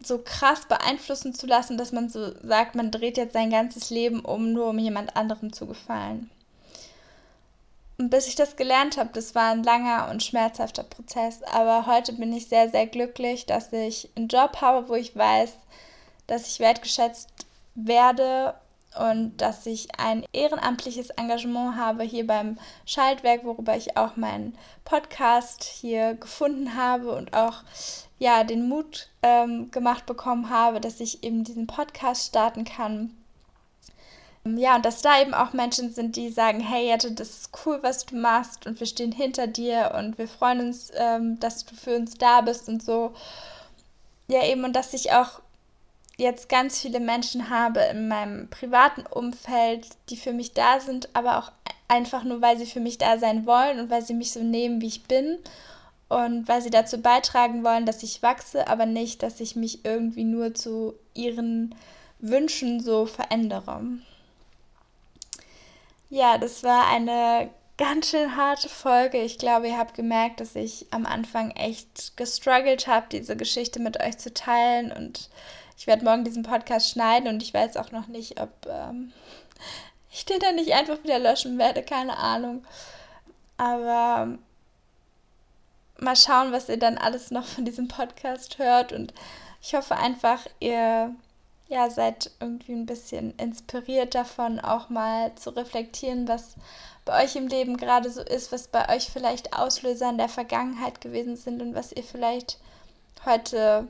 so 0.00 0.18
krass 0.18 0.66
beeinflussen 0.66 1.34
zu 1.34 1.48
lassen, 1.48 1.76
dass 1.76 1.90
man 1.90 2.08
so 2.08 2.32
sagt, 2.46 2.76
man 2.76 2.92
dreht 2.92 3.16
jetzt 3.16 3.32
sein 3.32 3.50
ganzes 3.50 3.90
Leben 3.90 4.20
um, 4.20 4.52
nur 4.52 4.68
um 4.68 4.78
jemand 4.78 5.16
anderem 5.16 5.52
zu 5.52 5.66
gefallen. 5.66 6.30
Und 8.00 8.10
bis 8.10 8.28
ich 8.28 8.36
das 8.36 8.54
gelernt 8.54 8.96
habe, 8.96 9.10
das 9.12 9.34
war 9.34 9.50
ein 9.50 9.64
langer 9.64 10.08
und 10.08 10.22
schmerzhafter 10.22 10.84
Prozess. 10.84 11.42
Aber 11.42 11.86
heute 11.86 12.12
bin 12.12 12.32
ich 12.32 12.46
sehr, 12.46 12.70
sehr 12.70 12.86
glücklich, 12.86 13.44
dass 13.44 13.72
ich 13.72 14.08
einen 14.14 14.28
Job 14.28 14.60
habe, 14.60 14.88
wo 14.88 14.94
ich 14.94 15.16
weiß, 15.16 15.52
dass 16.28 16.46
ich 16.46 16.60
wertgeschätzt 16.60 17.28
werde 17.74 18.54
und 18.96 19.36
dass 19.38 19.66
ich 19.66 19.98
ein 19.98 20.24
ehrenamtliches 20.32 21.10
Engagement 21.10 21.76
habe 21.76 22.04
hier 22.04 22.24
beim 22.24 22.58
Schaltwerk, 22.86 23.44
worüber 23.44 23.76
ich 23.76 23.96
auch 23.96 24.14
meinen 24.16 24.56
Podcast 24.84 25.64
hier 25.64 26.14
gefunden 26.14 26.76
habe 26.76 27.12
und 27.16 27.34
auch 27.34 27.64
ja 28.20 28.44
den 28.44 28.68
Mut 28.68 29.08
ähm, 29.24 29.72
gemacht 29.72 30.06
bekommen 30.06 30.50
habe, 30.50 30.80
dass 30.80 31.00
ich 31.00 31.24
eben 31.24 31.42
diesen 31.42 31.66
Podcast 31.66 32.28
starten 32.28 32.64
kann. 32.64 33.17
Ja, 34.56 34.76
und 34.76 34.84
dass 34.84 35.02
da 35.02 35.20
eben 35.20 35.34
auch 35.34 35.52
Menschen 35.52 35.92
sind, 35.92 36.16
die 36.16 36.30
sagen, 36.30 36.60
hey 36.60 36.86
Jette, 36.86 37.12
das 37.12 37.30
ist 37.30 37.50
cool, 37.64 37.78
was 37.82 38.06
du 38.06 38.16
machst 38.16 38.66
und 38.66 38.80
wir 38.80 38.86
stehen 38.86 39.12
hinter 39.12 39.46
dir 39.46 39.92
und 39.98 40.16
wir 40.18 40.28
freuen 40.28 40.60
uns, 40.60 40.90
ähm, 40.94 41.38
dass 41.40 41.64
du 41.64 41.74
für 41.74 41.96
uns 41.96 42.14
da 42.14 42.40
bist 42.40 42.68
und 42.68 42.82
so. 42.82 43.12
Ja, 44.28 44.44
eben, 44.44 44.64
und 44.64 44.74
dass 44.74 44.94
ich 44.94 45.12
auch 45.12 45.40
jetzt 46.16 46.48
ganz 46.48 46.80
viele 46.80 47.00
Menschen 47.00 47.50
habe 47.50 47.80
in 47.80 48.08
meinem 48.08 48.48
privaten 48.48 49.06
Umfeld, 49.06 49.86
die 50.10 50.16
für 50.16 50.32
mich 50.32 50.52
da 50.52 50.80
sind, 50.80 51.08
aber 51.14 51.38
auch 51.38 51.52
einfach 51.88 52.24
nur, 52.24 52.42
weil 52.42 52.58
sie 52.58 52.66
für 52.66 52.80
mich 52.80 52.98
da 52.98 53.18
sein 53.18 53.46
wollen 53.46 53.80
und 53.80 53.90
weil 53.90 54.02
sie 54.02 54.14
mich 54.14 54.32
so 54.32 54.40
nehmen, 54.42 54.80
wie 54.80 54.88
ich 54.88 55.04
bin 55.04 55.38
und 56.08 56.48
weil 56.48 56.62
sie 56.62 56.70
dazu 56.70 56.98
beitragen 56.98 57.64
wollen, 57.64 57.86
dass 57.86 58.02
ich 58.02 58.22
wachse, 58.22 58.68
aber 58.68 58.86
nicht, 58.86 59.22
dass 59.22 59.40
ich 59.40 59.56
mich 59.56 59.84
irgendwie 59.84 60.24
nur 60.24 60.54
zu 60.54 60.94
ihren 61.14 61.74
Wünschen 62.18 62.80
so 62.80 63.06
verändere. 63.06 63.80
Ja, 66.10 66.38
das 66.38 66.62
war 66.62 66.86
eine 66.88 67.50
ganz 67.76 68.10
schön 68.10 68.36
harte 68.36 68.68
Folge. 68.68 69.20
Ich 69.22 69.38
glaube, 69.38 69.68
ihr 69.68 69.78
habt 69.78 69.94
gemerkt, 69.94 70.40
dass 70.40 70.56
ich 70.56 70.86
am 70.90 71.04
Anfang 71.04 71.50
echt 71.52 72.16
gestruggelt 72.16 72.86
habe, 72.86 73.06
diese 73.12 73.36
Geschichte 73.36 73.78
mit 73.80 74.00
euch 74.00 74.18
zu 74.18 74.32
teilen 74.32 74.90
und 74.90 75.28
ich 75.76 75.86
werde 75.86 76.04
morgen 76.04 76.24
diesen 76.24 76.42
Podcast 76.42 76.90
schneiden 76.90 77.28
und 77.28 77.42
ich 77.42 77.54
weiß 77.54 77.76
auch 77.76 77.92
noch 77.92 78.08
nicht, 78.08 78.40
ob 78.40 78.50
ähm, 78.66 79.12
ich 80.10 80.24
den 80.24 80.40
dann 80.40 80.56
nicht 80.56 80.72
einfach 80.72 81.02
wieder 81.04 81.18
löschen 81.18 81.58
werde, 81.58 81.82
keine 81.82 82.16
Ahnung. 82.16 82.64
Aber 83.58 84.38
mal 85.98 86.16
schauen, 86.16 86.52
was 86.52 86.68
ihr 86.68 86.78
dann 86.78 86.98
alles 86.98 87.30
noch 87.30 87.44
von 87.44 87.64
diesem 87.64 87.88
Podcast 87.88 88.58
hört 88.58 88.92
und 88.92 89.12
ich 89.60 89.74
hoffe 89.74 89.96
einfach, 89.96 90.46
ihr 90.60 91.14
ja, 91.68 91.90
seid 91.90 92.30
irgendwie 92.40 92.72
ein 92.72 92.86
bisschen 92.86 93.34
inspiriert 93.36 94.14
davon, 94.14 94.58
auch 94.58 94.88
mal 94.88 95.34
zu 95.34 95.50
reflektieren, 95.50 96.26
was 96.26 96.56
bei 97.04 97.24
euch 97.24 97.36
im 97.36 97.48
Leben 97.48 97.76
gerade 97.76 98.10
so 98.10 98.22
ist, 98.22 98.52
was 98.52 98.68
bei 98.68 98.94
euch 98.94 99.10
vielleicht 99.10 99.56
Auslöser 99.56 100.10
in 100.10 100.18
der 100.18 100.28
Vergangenheit 100.28 101.00
gewesen 101.00 101.36
sind 101.36 101.62
und 101.62 101.74
was 101.74 101.92
ihr 101.92 102.02
vielleicht 102.02 102.58
heute 103.24 103.86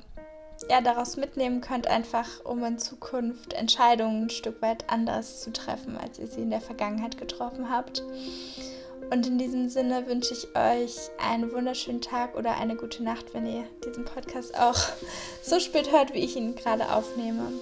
ja, 0.69 0.81
daraus 0.81 1.17
mitnehmen 1.17 1.61
könnt, 1.61 1.87
einfach 1.87 2.45
um 2.45 2.65
in 2.65 2.79
Zukunft 2.79 3.53
Entscheidungen 3.53 4.25
ein 4.25 4.31
Stück 4.31 4.61
weit 4.61 4.91
anders 4.91 5.43
zu 5.43 5.53
treffen, 5.53 5.97
als 5.97 6.19
ihr 6.19 6.27
sie 6.27 6.43
in 6.43 6.51
der 6.51 6.61
Vergangenheit 6.61 7.17
getroffen 7.17 7.71
habt. 7.71 8.03
Und 9.11 9.27
in 9.27 9.39
diesem 9.39 9.69
Sinne 9.69 10.07
wünsche 10.07 10.35
ich 10.35 10.49
euch 10.55 11.11
einen 11.19 11.51
wunderschönen 11.53 12.01
Tag 12.01 12.37
oder 12.37 12.57
eine 12.57 12.77
gute 12.77 13.03
Nacht, 13.03 13.33
wenn 13.33 13.47
ihr 13.47 13.65
diesen 13.85 14.05
Podcast 14.05 14.59
auch 14.59 14.79
so 15.43 15.59
spät 15.61 15.91
hört, 15.93 16.13
wie 16.13 16.25
ich 16.25 16.37
ihn 16.37 16.55
gerade 16.55 16.93
aufnehme. 16.93 17.53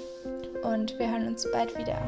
Und 0.62 0.98
wir 0.98 1.10
hören 1.10 1.28
uns 1.28 1.46
bald 1.52 1.76
wieder. 1.78 2.00